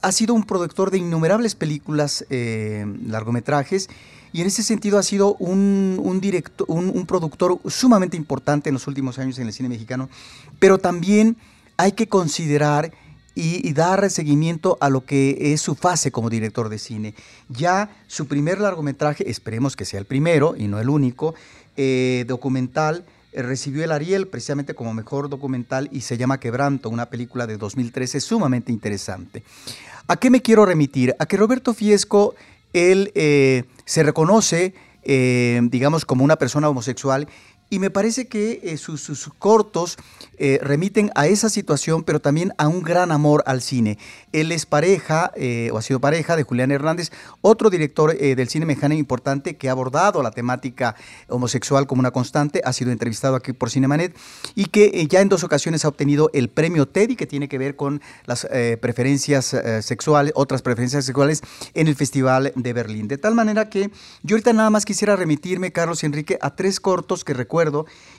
ha 0.00 0.12
sido 0.12 0.34
un 0.34 0.44
productor 0.44 0.90
de 0.90 0.98
innumerables 0.98 1.54
películas, 1.54 2.24
largometrajes, 2.28 3.88
y 4.32 4.40
en 4.40 4.46
ese 4.46 4.62
sentido 4.62 4.98
ha 4.98 5.02
sido 5.02 5.34
un, 5.34 6.00
un, 6.02 7.06
productor 7.06 7.58
sumamente 7.68 8.16
importante 8.16 8.70
en 8.70 8.74
los 8.74 8.86
últimos 8.86 9.18
años 9.18 9.38
en 9.38 9.46
el 9.46 9.52
cine 9.52 9.68
mexicano, 9.68 10.08
pero 10.58 10.78
también 10.78 11.36
hay 11.76 11.92
que 11.92 12.08
considerar 12.08 12.92
y, 13.34 13.72
dar 13.72 14.08
seguimiento 14.10 14.76
a 14.80 14.90
lo 14.90 15.04
que 15.04 15.52
es 15.52 15.60
su 15.60 15.74
fase 15.74 16.10
como 16.10 16.30
director 16.30 16.68
de 16.68 16.78
cine. 16.78 17.14
Ya 17.48 17.90
su 18.06 18.26
primer 18.26 18.60
largometraje, 18.60 19.30
esperemos 19.30 19.76
que 19.76 19.84
sea 19.84 20.00
el 20.00 20.06
primero 20.06 20.54
y 20.56 20.68
no 20.68 20.80
el 20.80 20.88
único, 20.88 21.34
eh, 21.76 22.24
documental, 22.28 23.04
eh, 23.32 23.42
recibió 23.42 23.84
el 23.84 23.92
Ariel 23.92 24.28
precisamente 24.28 24.74
como 24.74 24.92
mejor 24.92 25.30
documental 25.30 25.88
y 25.92 26.02
se 26.02 26.18
llama 26.18 26.38
Quebranto, 26.38 26.90
una 26.90 27.06
película 27.06 27.46
de 27.46 27.56
2013 27.56 28.20
sumamente 28.20 28.72
interesante. 28.72 29.42
¿A 30.08 30.16
qué 30.16 30.30
me 30.30 30.42
quiero 30.42 30.66
remitir? 30.66 31.14
A 31.18 31.26
que 31.26 31.36
Roberto 31.36 31.72
Fiesco 31.72 32.34
él 32.72 33.12
eh, 33.14 33.64
se 33.84 34.02
reconoce, 34.02 34.74
eh, 35.02 35.60
digamos, 35.64 36.04
como 36.04 36.24
una 36.24 36.36
persona 36.36 36.68
homosexual 36.68 37.28
y 37.72 37.78
me 37.78 37.88
parece 37.88 38.26
que 38.26 38.60
eh, 38.64 38.76
sus, 38.76 39.30
cortos 39.38 39.96
eh, 40.36 40.58
remiten 40.60 41.10
a 41.14 41.26
esa 41.26 41.48
situación, 41.48 42.02
pero 42.04 42.20
también 42.20 42.52
a 42.58 42.68
un 42.68 42.82
gran 42.82 43.10
amor 43.10 43.42
al 43.46 43.62
cine. 43.62 43.96
Él 44.32 44.52
es 44.52 44.66
pareja, 44.66 45.32
eh, 45.36 45.70
o 45.72 45.78
ha 45.78 45.82
sido 45.82 45.98
pareja 45.98 46.36
de 46.36 46.42
Julián 46.42 46.70
Hernández, 46.70 47.10
otro 47.40 47.70
director 47.70 48.14
del 48.14 48.48
cine 48.50 48.66
mexicano 48.66 48.94
importante 48.94 49.56
que 49.56 49.70
ha 49.70 49.72
abordado 49.72 50.22
la 50.22 50.32
temática 50.32 50.96
homosexual 51.28 51.86
como 51.86 52.00
una 52.00 52.10
constante, 52.10 52.60
ha 52.62 52.74
sido 52.74 52.92
entrevistado 52.92 53.36
aquí 53.36 53.54
por 53.54 53.70
Cinemanet 53.70 54.14
y 54.54 54.66
que 54.66 55.06
ya 55.08 55.22
en 55.22 55.30
dos 55.30 55.42
ocasiones 55.42 55.86
ha 55.86 55.88
obtenido 55.88 56.28
el 56.34 56.50
premio 56.50 56.86
Teddy, 56.86 57.16
que 57.16 57.26
tiene 57.26 57.48
que 57.48 57.56
ver 57.56 57.74
con 57.74 58.02
las 58.26 58.46
preferencias 58.80 59.56
sexuales, 59.80 60.32
otras 60.36 60.60
preferencias 60.60 61.06
sexuales 61.06 61.40
en 61.72 61.88
el 61.88 61.96
Festival 61.96 62.52
de 62.54 62.72
Berlín. 62.74 63.08
De 63.08 63.16
tal 63.16 63.34
manera 63.34 63.70
que 63.70 63.90
yo 64.22 64.36
ahorita 64.36 64.52
nada 64.52 64.68
más 64.68 64.84
quisiera 64.84 65.16
remitirme, 65.16 65.72
Carlos 65.72 66.04
Enrique, 66.04 66.38
a 66.42 66.54
tres 66.54 66.78
cortos 66.78 67.24
que 67.24 67.32
recuerdo 67.32 67.61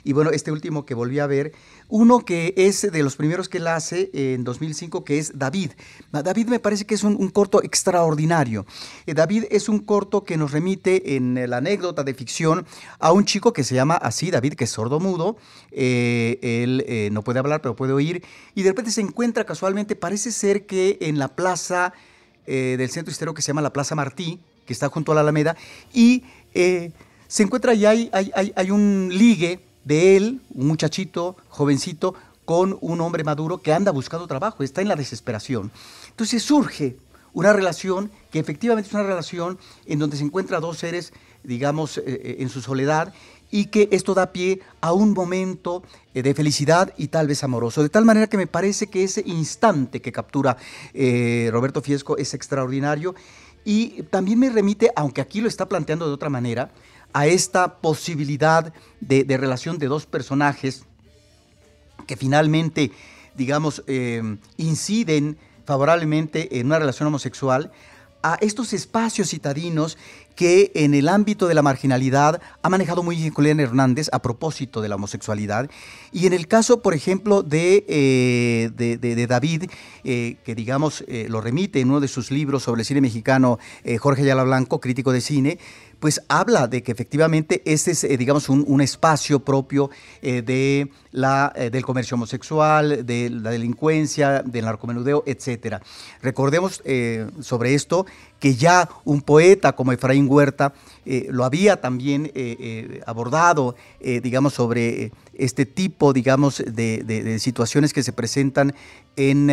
y 0.04 0.12
bueno, 0.12 0.30
este 0.30 0.52
último 0.52 0.86
que 0.86 0.94
volví 0.94 1.18
a 1.18 1.26
ver, 1.26 1.52
uno 1.88 2.24
que 2.24 2.54
es 2.56 2.90
de 2.90 3.02
los 3.02 3.16
primeros 3.16 3.48
que 3.48 3.58
él 3.58 3.66
hace 3.66 4.10
en 4.12 4.44
2005, 4.44 5.04
que 5.04 5.18
es 5.18 5.38
David. 5.38 5.72
David 6.12 6.48
me 6.48 6.58
parece 6.58 6.84
que 6.86 6.94
es 6.94 7.04
un, 7.04 7.28
corto 7.28 7.62
extraordinario. 7.62 8.66
Eh, 9.06 9.14
David 9.14 9.44
es 9.50 9.68
un 9.68 9.80
corto 9.80 10.24
que 10.24 10.36
nos 10.36 10.52
remite 10.52 11.16
en 11.16 11.48
la 11.48 11.58
anécdota 11.58 12.04
de 12.04 12.14
ficción 12.14 12.66
a 12.98 13.12
un 13.12 13.24
chico 13.24 13.52
que 13.52 13.64
se 13.64 13.74
llama 13.74 13.94
así, 13.94 14.30
David, 14.30 14.54
que 14.54 14.64
es 14.64 14.70
sordo-mudo. 14.70 15.36
Eh, 15.72 16.38
él 16.42 16.84
eh, 16.86 17.10
no 17.12 17.22
puede 17.22 17.38
hablar, 17.38 17.60
pero 17.60 17.76
puede 17.76 17.92
oír. 17.92 18.22
Y 18.54 18.62
de 18.62 18.70
repente 18.70 18.90
se 18.90 19.00
encuentra 19.00 19.44
casualmente, 19.44 19.96
parece 19.96 20.32
ser 20.32 20.66
que 20.66 20.98
en 21.00 21.18
la 21.18 21.28
plaza 21.28 21.92
del 22.46 22.90
centro 22.90 23.10
histórico 23.10 23.32
que 23.32 23.40
se 23.40 23.46
llama 23.48 23.62
la 23.62 23.72
Plaza 23.72 23.94
Martí, 23.94 24.38
que 24.66 24.74
está 24.74 24.90
junto 24.90 25.12
a 25.12 25.14
la 25.14 25.22
Alameda, 25.22 25.56
y 25.94 26.24
se 27.34 27.42
encuentra 27.42 27.74
y 27.74 27.84
hay, 27.84 28.10
hay, 28.12 28.70
un 28.70 29.08
ligue 29.10 29.58
de 29.84 30.16
él, 30.16 30.40
un 30.50 30.68
muchachito, 30.68 31.34
jovencito, 31.48 32.14
con 32.44 32.78
un 32.80 33.00
hombre 33.00 33.24
maduro 33.24 33.58
que 33.58 33.72
anda 33.72 33.90
buscando 33.90 34.28
trabajo, 34.28 34.62
está 34.62 34.82
en 34.82 34.86
la 34.86 34.94
desesperación. 34.94 35.72
Entonces 36.10 36.44
surge 36.44 36.96
una 37.32 37.52
relación 37.52 38.12
que 38.30 38.38
efectivamente 38.38 38.86
es 38.86 38.94
una 38.94 39.02
relación 39.02 39.58
en 39.84 39.98
donde 39.98 40.16
se 40.16 40.22
encuentran 40.22 40.60
dos 40.60 40.78
seres, 40.78 41.12
digamos, 41.42 41.98
eh, 41.98 42.04
eh, 42.06 42.36
en 42.38 42.50
su 42.50 42.60
soledad 42.60 43.12
y 43.50 43.64
que 43.64 43.88
esto 43.90 44.14
da 44.14 44.30
pie 44.30 44.60
a 44.80 44.92
un 44.92 45.12
momento 45.12 45.82
eh, 46.14 46.22
de 46.22 46.34
felicidad 46.34 46.94
y 46.96 47.08
tal 47.08 47.26
vez 47.26 47.42
amoroso. 47.42 47.82
De 47.82 47.88
tal 47.88 48.04
manera 48.04 48.28
que 48.28 48.36
me 48.36 48.46
parece 48.46 48.86
que 48.86 49.02
ese 49.02 49.24
instante 49.26 50.00
que 50.00 50.12
captura 50.12 50.56
Roberto 51.50 51.82
Fiesco 51.82 52.16
es 52.16 52.32
extraordinario 52.32 53.16
y 53.64 54.04
también 54.04 54.38
me 54.38 54.50
remite, 54.50 54.92
aunque 54.94 55.20
aquí 55.20 55.40
lo 55.40 55.48
está 55.48 55.66
planteando 55.66 56.06
de 56.06 56.12
otra 56.12 56.30
manera, 56.30 56.70
a 57.14 57.26
esta 57.28 57.76
posibilidad 57.76 58.74
de, 59.00 59.24
relación 59.38 59.78
de 59.78 59.86
dos 59.86 60.04
personajes 60.04 60.84
que 62.06 62.16
finalmente, 62.16 62.90
digamos, 63.36 63.82
eh, 63.86 64.36
inciden 64.56 65.38
favorablemente 65.64 66.58
en 66.58 66.66
una 66.66 66.80
relación 66.80 67.06
homosexual, 67.06 67.70
a 68.22 68.36
estos 68.40 68.72
espacios 68.72 69.28
citadinos 69.28 69.96
que 70.34 70.72
en 70.74 70.94
el 70.94 71.08
ámbito 71.08 71.46
de 71.46 71.54
la 71.54 71.62
marginalidad 71.62 72.40
ha 72.62 72.68
manejado 72.68 73.02
muy 73.02 73.16
bien 73.16 73.32
Julián 73.32 73.60
Hernández 73.60 74.08
a 74.12 74.20
propósito 74.20 74.80
de 74.80 74.88
la 74.88 74.96
homosexualidad. 74.96 75.70
Y 76.10 76.26
en 76.26 76.32
el 76.32 76.48
caso, 76.48 76.80
por 76.80 76.94
ejemplo, 76.94 77.42
de, 77.42 77.84
eh, 77.86 79.26
David, 79.28 79.70
eh, 80.02 80.36
que 80.42 80.54
digamos 80.54 81.04
lo 81.28 81.40
remite 81.40 81.80
en 81.80 81.90
uno 81.90 82.00
de 82.00 82.08
sus 82.08 82.30
libros 82.30 82.62
sobre 82.64 82.80
el 82.80 82.86
cine 82.86 83.02
mexicano, 83.02 83.58
Jorge 84.00 84.22
Ayala 84.22 84.42
Blanco, 84.42 84.80
crítico 84.80 85.12
de 85.12 85.20
cine, 85.20 85.58
pues 86.04 86.20
habla 86.28 86.66
de 86.66 86.82
que 86.82 86.92
efectivamente 86.92 87.62
este 87.64 87.92
es, 87.92 88.04
eh, 88.04 88.18
digamos, 88.18 88.50
un, 88.50 88.80
espacio 88.82 89.42
propio 89.42 89.88
eh, 90.20 90.42
de 90.42 90.90
la, 91.12 91.50
eh, 91.56 91.70
del 91.70 91.82
comercio 91.82 92.16
homosexual, 92.16 93.06
de 93.06 93.30
la 93.30 93.50
delincuencia, 93.52 94.42
del 94.42 94.66
narcomenudeo, 94.66 95.24
etc. 95.24 95.76
Recordemos 96.20 96.82
sobre 97.40 97.72
esto 97.72 98.04
que 98.38 98.54
ya 98.54 98.86
un 99.06 99.22
poeta 99.22 99.72
como 99.72 99.92
Efraín 99.92 100.28
Huerta 100.28 100.74
lo 101.06 101.46
había 101.46 101.80
también 101.80 102.30
abordado, 103.06 103.74
digamos, 103.98 104.52
sobre 104.52 105.10
este 105.32 105.64
tipo, 105.64 106.12
digamos, 106.12 106.62
de, 106.66 107.38
situaciones 107.40 107.94
que 107.94 108.02
se 108.02 108.12
presentan 108.12 108.74
en, 109.16 109.48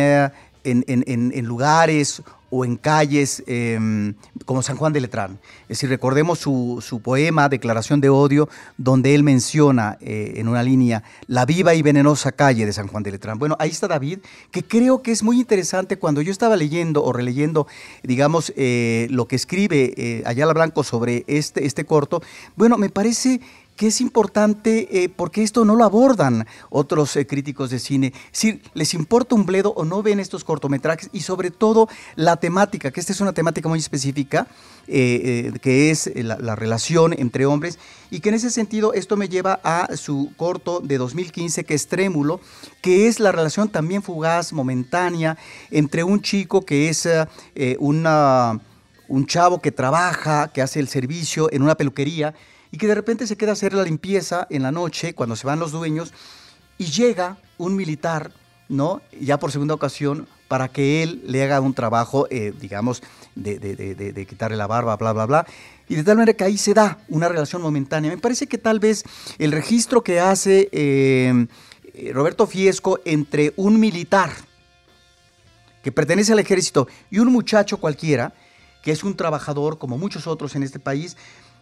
en, 0.64 1.46
lugares 1.46 2.22
o 2.54 2.66
en 2.66 2.76
calles 2.76 3.42
em, 3.46 4.14
como 4.44 4.62
San 4.62 4.76
Juan 4.76 4.92
de 4.92 5.00
Letrán. 5.00 5.38
Es 5.62 5.78
decir, 5.78 5.88
recordemos 5.88 6.38
su, 6.38 7.00
poema 7.02 7.48
Declaración 7.48 8.02
de 8.02 8.10
Odio, 8.10 8.48
donde 8.76 9.14
él 9.14 9.22
menciona 9.22 9.96
eh, 10.02 10.34
en 10.36 10.48
una 10.48 10.62
línea 10.62 11.02
la 11.28 11.46
viva 11.46 11.74
y 11.74 11.80
venenosa 11.80 12.30
calle 12.30 12.66
de 12.66 12.74
San 12.74 12.88
Juan 12.88 13.02
de 13.02 13.12
Letrán. 13.12 13.38
Bueno, 13.38 13.56
ahí 13.58 13.70
está 13.70 13.88
David, 13.88 14.18
que 14.50 14.62
creo 14.62 15.00
que 15.00 15.12
es 15.12 15.22
muy 15.22 15.40
interesante 15.40 15.96
cuando 15.96 16.20
yo 16.20 16.30
estaba 16.30 16.56
leyendo 16.56 17.02
o 17.02 17.14
releyendo, 17.14 17.66
digamos, 18.02 18.52
eh, 18.56 19.06
lo 19.10 19.26
que 19.26 19.36
escribe 19.36 19.94
eh, 19.96 20.22
Ayala 20.26 20.52
Blanco 20.52 20.84
sobre 20.84 21.24
este, 21.28 21.64
este 21.64 21.86
corto. 21.86 22.22
Bueno, 22.54 22.76
me 22.76 22.90
parece 22.90 23.40
que 23.82 23.88
es 23.88 24.00
importante 24.00 25.02
eh, 25.02 25.08
porque 25.08 25.42
esto 25.42 25.64
no 25.64 25.74
lo 25.74 25.82
abordan 25.82 26.46
otros 26.70 27.16
eh, 27.16 27.26
críticos 27.26 27.70
de 27.70 27.80
cine. 27.80 28.12
Si 28.30 28.62
les 28.74 28.94
importa 28.94 29.34
un 29.34 29.44
bledo 29.44 29.72
o 29.72 29.84
no 29.84 30.04
ven 30.04 30.20
estos 30.20 30.44
cortometrajes 30.44 31.10
y 31.12 31.22
sobre 31.22 31.50
todo 31.50 31.88
la 32.14 32.36
temática, 32.36 32.92
que 32.92 33.00
esta 33.00 33.12
es 33.12 33.20
una 33.20 33.32
temática 33.32 33.68
muy 33.68 33.80
específica, 33.80 34.46
eh, 34.86 35.52
que 35.62 35.90
es 35.90 36.12
la, 36.14 36.38
la, 36.38 36.54
relación 36.54 37.12
entre 37.12 37.44
hombres 37.44 37.80
y 38.08 38.20
que 38.20 38.28
en 38.28 38.36
ese 38.36 38.50
sentido 38.50 38.94
esto 38.94 39.16
me 39.16 39.28
lleva 39.28 39.58
a 39.64 39.96
su 39.96 40.32
corto 40.36 40.78
de 40.78 40.98
2015 40.98 41.64
que 41.64 41.74
es 41.74 41.88
Trémulo, 41.88 42.40
que 42.82 43.08
es 43.08 43.18
la 43.18 43.32
relación 43.32 43.68
también 43.68 44.04
fugaz, 44.04 44.52
momentánea, 44.52 45.36
entre 45.72 46.04
un 46.04 46.20
chico 46.20 46.62
que 46.62 46.88
es 46.88 47.08
una, 47.80 48.60
un 49.08 49.26
chavo 49.26 49.60
que 49.60 49.72
trabaja, 49.72 50.52
que 50.52 50.62
hace 50.62 50.78
el 50.78 50.86
servicio 50.86 51.52
en 51.52 51.62
una 51.62 51.74
peluquería, 51.74 52.32
y 52.72 52.78
que 52.78 52.88
de 52.88 52.94
repente 52.94 53.26
se 53.26 53.36
queda 53.36 53.50
a 53.50 53.52
hacer 53.52 53.74
la 53.74 53.84
limpieza 53.84 54.46
en 54.50 54.62
la 54.62 54.72
noche 54.72 55.14
cuando 55.14 55.36
se 55.36 55.46
van 55.46 55.60
los 55.60 55.70
dueños 55.70 56.12
y 56.78 56.86
llega 56.86 57.36
un 57.58 57.76
militar, 57.76 58.32
¿no? 58.68 59.02
Ya 59.20 59.38
por 59.38 59.52
segunda 59.52 59.74
ocasión 59.74 60.26
para 60.48 60.68
que 60.68 61.02
él 61.02 61.22
le 61.26 61.42
haga 61.44 61.60
un 61.60 61.74
trabajo, 61.74 62.26
eh, 62.30 62.52
digamos, 62.58 63.02
de, 63.34 64.26
quitarle 64.28 64.56
la 64.56 64.66
barba, 64.66 64.96
bla, 64.96 65.12
bla, 65.12 65.26
bla. 65.26 65.46
Y 65.88 65.94
de 65.94 66.04
tal 66.04 66.16
manera 66.16 66.36
que 66.36 66.44
ahí 66.44 66.56
se 66.58 66.74
da 66.74 66.98
una 67.08 67.28
relación 67.28 67.62
momentánea. 67.62 68.10
Me 68.10 68.18
parece 68.18 68.46
que 68.46 68.58
tal 68.58 68.80
vez 68.80 69.04
el 69.38 69.52
registro 69.52 70.02
que 70.02 70.20
hace 70.20 70.68
eh, 70.72 71.46
Roberto 72.12 72.46
Fiesco 72.46 73.00
entre 73.04 73.52
un 73.56 73.78
militar 73.78 74.30
que 75.82 75.92
pertenece 75.92 76.32
al 76.32 76.38
ejército 76.38 76.88
y 77.10 77.18
un 77.18 77.32
muchacho 77.32 77.78
cualquiera, 77.78 78.32
que 78.82 78.92
es 78.92 79.04
un 79.04 79.16
trabajador 79.16 79.78
como 79.78 79.98
muchos 79.98 80.26
otros 80.26 80.54
en 80.54 80.62
este 80.62 80.78
país, 80.78 81.16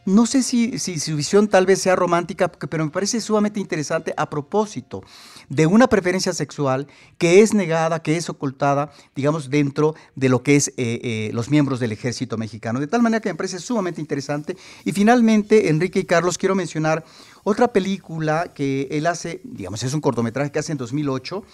no 0.07 0.27
sé 0.27 0.43
si, 0.43 0.79
su 0.79 1.17
visión 1.17 1.49
tal 1.49 1.67
vez 1.67 1.81
sea 1.81 1.95
romántica, 1.95 2.49
pero 2.49 2.85
me 2.85 2.91
parece 2.91 3.21
sumamente 3.21 3.61
interesante 3.61 4.15
a 4.17 4.31
propósito 4.31 5.03
de 5.49 5.67
una 5.67 5.89
preferencia 5.89 6.33
sexual 6.33 6.87
que 7.19 7.43
es 7.43 7.53
negada, 7.55 8.03
que 8.03 8.17
es 8.17 8.29
ocultada, 8.31 8.93
digamos, 9.15 9.51
dentro 9.51 9.95
de 10.15 10.29
lo 10.29 10.43
que 10.43 10.57
es 10.57 10.69
eh, 10.69 10.75
eh, 10.79 11.31
los 11.33 11.51
miembros 11.51 11.81
del 11.81 11.93
ejército 11.93 12.39
mexicano. 12.39 12.81
De 12.81 12.87
tal 12.87 13.03
manera 13.03 13.21
que 13.21 13.29
me 13.29 13.35
parece 13.35 13.59
sumamente 13.59 14.01
interesante. 14.01 14.57
Y 14.85 14.93
finalmente, 14.93 15.69
Enrique 15.69 16.01
y 16.01 16.05
Carlos, 16.05 16.39
quiero 16.39 16.55
mencionar 16.55 17.05
otra 17.45 17.73
película 17.73 18.53
que 18.55 18.89
él 18.91 19.07
hace, 19.07 19.41
digamos, 19.45 19.83
es 19.83 19.93
un 19.93 20.01
cortometraje 20.01 20.51
que 20.51 20.59
hace 20.59 20.73
en 20.73 20.79
2008, 20.79 21.45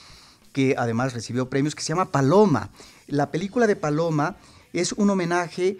que 0.52 0.74
además 0.78 1.14
recibió 1.14 1.50
premios, 1.50 1.74
que 1.74 1.82
se 1.82 1.88
llama 1.88 2.12
Paloma. 2.12 2.70
La 3.06 3.30
película 3.30 3.66
de 3.66 3.76
Paloma 3.76 4.36
es 4.72 4.92
un 4.92 5.10
homenaje 5.10 5.78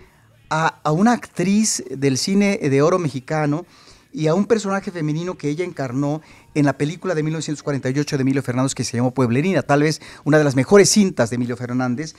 a, 0.87 0.93
una 0.93 1.13
actriz 1.13 1.83
del 1.91 2.17
cine 2.17 2.59
de 2.59 2.83
oro 2.83 2.99
mexicano 2.99 3.67
y 4.13 4.29
a 4.29 4.35
un 4.35 4.47
personaje 4.47 4.91
femenino 4.91 5.37
que 5.37 5.49
ella 5.49 5.65
encarnó 5.65 6.23
en 6.55 6.65
la 6.65 6.79
película 6.79 7.15
de 7.15 7.23
1948 7.23 8.17
de 8.17 8.23
Emilio 8.23 8.43
Fernández 8.43 8.75
que 8.75 8.85
se 8.85 8.97
llamó 8.97 9.11
Pueblerina, 9.11 9.63
tal 9.63 9.83
vez 9.83 10.01
una 10.25 10.39
de 10.39 10.45
las 10.45 10.55
mejores 10.55 10.89
cintas 10.89 11.31
de 11.31 11.37
Emilio 11.37 11.57
Fernández. 11.57 12.15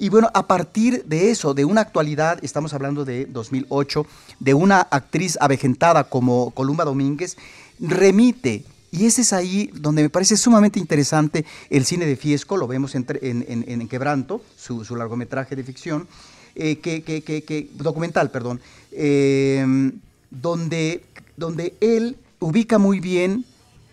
Y 0.00 0.08
bueno, 0.08 0.30
a 0.34 0.46
partir 0.46 1.04
de 1.04 1.30
eso, 1.30 1.54
de 1.54 1.64
una 1.64 1.80
actualidad, 1.80 2.38
estamos 2.42 2.74
hablando 2.74 3.04
de 3.04 3.26
2008, 3.26 4.06
de 4.40 4.54
una 4.54 4.80
actriz 4.80 5.38
avejentada 5.40 6.04
como 6.04 6.50
Columba 6.50 6.84
Domínguez, 6.84 7.36
remite 7.80 8.64
y 8.90 9.06
ese 9.06 9.22
es 9.22 9.32
ahí 9.32 9.70
donde 9.74 10.02
me 10.02 10.10
parece 10.10 10.36
sumamente 10.36 10.78
interesante 10.78 11.44
el 11.68 11.84
cine 11.84 12.06
de 12.06 12.16
Fiesco, 12.16 12.56
lo 12.56 12.66
vemos 12.66 12.94
en, 12.94 13.06
en, 13.20 13.88
Quebranto, 13.88 14.42
su, 14.56 14.84
su, 14.84 14.96
largometraje 14.96 15.56
de 15.56 15.62
ficción, 15.62 16.08
eh, 16.54 16.78
que, 16.78 17.68
documental, 17.74 18.30
perdón, 18.30 18.60
em, 18.92 19.92
donde, 20.30 21.02
donde 21.36 21.74
él 21.80 22.16
ubica 22.40 22.78
muy 22.78 23.00
bien 23.00 23.44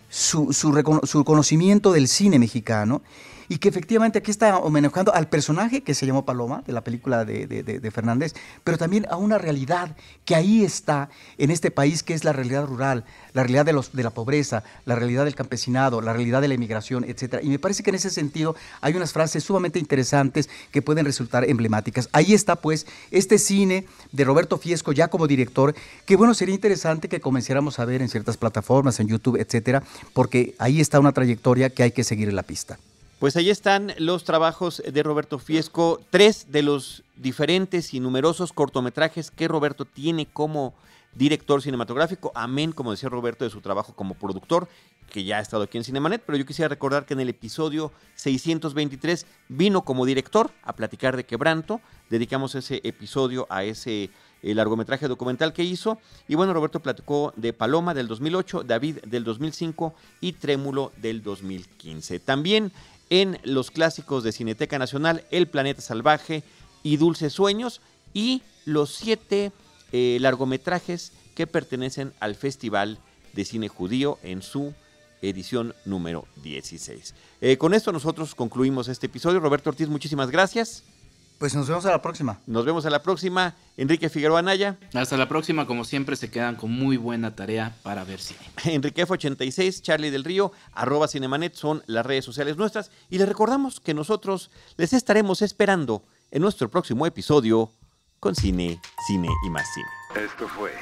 su, 0.08 0.52
su, 0.52 1.24
conocimiento 1.24 1.92
del 1.92 2.08
cine 2.08 2.38
mexicano 2.38 3.02
y 3.48 3.58
que 3.58 3.68
efectivamente 3.68 4.18
aquí 4.18 4.30
está 4.30 4.58
homenajeando 4.58 5.14
al 5.14 5.28
personaje 5.28 5.82
que 5.82 5.94
se 5.94 6.06
llamó 6.06 6.24
Paloma, 6.24 6.62
de 6.66 6.72
la 6.72 6.82
película 6.82 7.24
de, 7.24 7.90
Fernández, 7.92 8.34
pero 8.64 8.78
también 8.78 9.06
a 9.10 9.16
una 9.16 9.38
realidad 9.38 9.96
que 10.24 10.34
ahí 10.34 10.64
está 10.64 11.08
en 11.38 11.50
este 11.50 11.70
país, 11.70 12.02
que 12.02 12.14
es 12.14 12.24
la 12.24 12.32
realidad 12.32 12.66
rural, 12.66 13.04
la 13.32 13.42
realidad 13.42 13.64
de, 13.64 13.72
los, 13.72 13.92
de 13.92 14.02
la 14.02 14.10
pobreza, 14.10 14.64
la 14.84 14.96
realidad 14.96 15.24
del 15.24 15.34
campesinado, 15.34 16.00
la 16.00 16.12
realidad 16.12 16.40
de 16.40 16.48
la 16.48 16.54
inmigración, 16.54 17.04
etc. 17.04 17.40
Y 17.42 17.48
me 17.48 17.58
parece 17.58 17.82
que 17.82 17.90
en 17.90 17.96
ese 17.96 18.10
sentido 18.10 18.56
hay 18.80 18.94
unas 18.94 19.12
frases 19.12 19.44
sumamente 19.44 19.78
interesantes 19.78 20.48
que 20.72 20.82
pueden 20.82 21.04
resultar 21.04 21.48
emblemáticas. 21.48 22.08
Ahí 22.12 22.34
está 22.34 22.56
pues 22.56 22.86
este 23.10 23.38
cine 23.38 23.86
de 24.12 24.24
Roberto 24.24 24.58
Fiesco 24.58 24.92
ya 24.92 25.08
como 25.08 25.26
director, 25.26 25.74
que 26.04 26.16
bueno, 26.16 26.34
sería 26.34 26.54
interesante 26.54 27.08
que 27.08 27.20
comenzáramos 27.20 27.78
a 27.78 27.84
ver 27.84 28.02
en 28.02 28.08
ciertas 28.08 28.36
plataformas, 28.36 29.00
en 29.00 29.08
YouTube, 29.08 29.36
etcétera, 29.36 29.82
porque 30.12 30.54
ahí 30.58 30.80
está 30.80 31.00
una 31.00 31.12
trayectoria 31.12 31.70
que 31.70 31.82
hay 31.82 31.92
que 31.92 32.04
seguir 32.04 32.28
en 32.28 32.36
la 32.36 32.42
pista. 32.42 32.78
Pues 33.18 33.34
ahí 33.36 33.48
están 33.48 33.94
los 33.96 34.24
trabajos 34.24 34.82
de 34.86 35.02
Roberto 35.02 35.38
Fiesco, 35.38 36.02
tres 36.10 36.52
de 36.52 36.60
los 36.60 37.02
diferentes 37.16 37.94
y 37.94 38.00
numerosos 38.00 38.52
cortometrajes 38.52 39.30
que 39.30 39.48
Roberto 39.48 39.86
tiene 39.86 40.26
como 40.26 40.74
director 41.14 41.62
cinematográfico, 41.62 42.30
amén, 42.34 42.72
como 42.72 42.90
decía 42.90 43.08
Roberto, 43.08 43.44
de 43.44 43.50
su 43.50 43.62
trabajo 43.62 43.94
como 43.94 44.12
productor, 44.16 44.68
que 45.10 45.24
ya 45.24 45.38
ha 45.38 45.40
estado 45.40 45.62
aquí 45.62 45.78
en 45.78 45.84
Cinemanet, 45.84 46.22
pero 46.26 46.36
yo 46.36 46.44
quisiera 46.44 46.68
recordar 46.68 47.06
que 47.06 47.14
en 47.14 47.20
el 47.20 47.30
episodio 47.30 47.90
623 48.16 49.24
vino 49.48 49.82
como 49.82 50.04
director 50.04 50.50
a 50.62 50.74
platicar 50.74 51.16
de 51.16 51.24
Quebranto, 51.24 51.80
dedicamos 52.10 52.54
ese 52.54 52.82
episodio 52.84 53.46
a 53.48 53.64
ese 53.64 54.10
eh, 54.42 54.54
largometraje 54.54 55.08
documental 55.08 55.54
que 55.54 55.64
hizo, 55.64 55.98
y 56.28 56.34
bueno, 56.34 56.52
Roberto 56.52 56.80
platicó 56.80 57.32
de 57.36 57.54
Paloma 57.54 57.94
del 57.94 58.08
2008, 58.08 58.64
David 58.64 58.98
del 59.06 59.24
2005 59.24 59.94
y 60.20 60.32
Trémulo 60.34 60.92
del 60.98 61.22
2015. 61.22 62.20
También 62.20 62.72
en 63.10 63.38
los 63.44 63.70
clásicos 63.70 64.24
de 64.24 64.32
Cineteca 64.32 64.78
Nacional, 64.78 65.24
El 65.30 65.46
Planeta 65.46 65.80
Salvaje 65.80 66.42
y 66.82 66.96
Dulces 66.96 67.32
Sueños, 67.32 67.80
y 68.14 68.42
los 68.64 68.94
siete 68.94 69.52
eh, 69.92 70.18
largometrajes 70.20 71.12
que 71.34 71.46
pertenecen 71.46 72.12
al 72.18 72.34
Festival 72.34 72.98
de 73.34 73.44
Cine 73.44 73.68
Judío 73.68 74.18
en 74.22 74.42
su 74.42 74.72
edición 75.22 75.74
número 75.84 76.26
16. 76.42 77.14
Eh, 77.40 77.56
con 77.58 77.74
esto 77.74 77.92
nosotros 77.92 78.34
concluimos 78.34 78.88
este 78.88 79.06
episodio. 79.06 79.40
Roberto 79.40 79.70
Ortiz, 79.70 79.88
muchísimas 79.88 80.30
gracias. 80.30 80.82
Pues 81.38 81.54
nos 81.54 81.68
vemos 81.68 81.84
a 81.84 81.90
la 81.90 82.00
próxima. 82.00 82.40
Nos 82.46 82.64
vemos 82.64 82.86
a 82.86 82.90
la 82.90 83.02
próxima. 83.02 83.54
Enrique 83.76 84.08
Figueroa 84.08 84.40
Naya. 84.40 84.78
Hasta 84.94 85.16
la 85.18 85.28
próxima, 85.28 85.66
como 85.66 85.84
siempre, 85.84 86.16
se 86.16 86.30
quedan 86.30 86.56
con 86.56 86.70
muy 86.70 86.96
buena 86.96 87.36
tarea 87.36 87.76
para 87.82 88.04
ver 88.04 88.20
cine. 88.20 88.40
Enrique 88.64 89.06
F86, 89.06 89.82
Charlie 89.82 90.10
del 90.10 90.24
Río, 90.24 90.52
arroba 90.72 91.08
Cinemanet 91.08 91.54
son 91.54 91.82
las 91.86 92.06
redes 92.06 92.24
sociales 92.24 92.56
nuestras. 92.56 92.90
Y 93.10 93.18
les 93.18 93.28
recordamos 93.28 93.80
que 93.80 93.92
nosotros 93.92 94.50
les 94.78 94.94
estaremos 94.94 95.42
esperando 95.42 96.02
en 96.30 96.40
nuestro 96.40 96.70
próximo 96.70 97.06
episodio 97.06 97.70
con 98.18 98.34
Cine, 98.34 98.80
Cine 99.06 99.28
y 99.46 99.50
más 99.50 99.66
Cine. 99.74 100.24
Esto 100.26 100.48
fue 100.48 100.72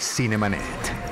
Cinemanet. 0.00 1.11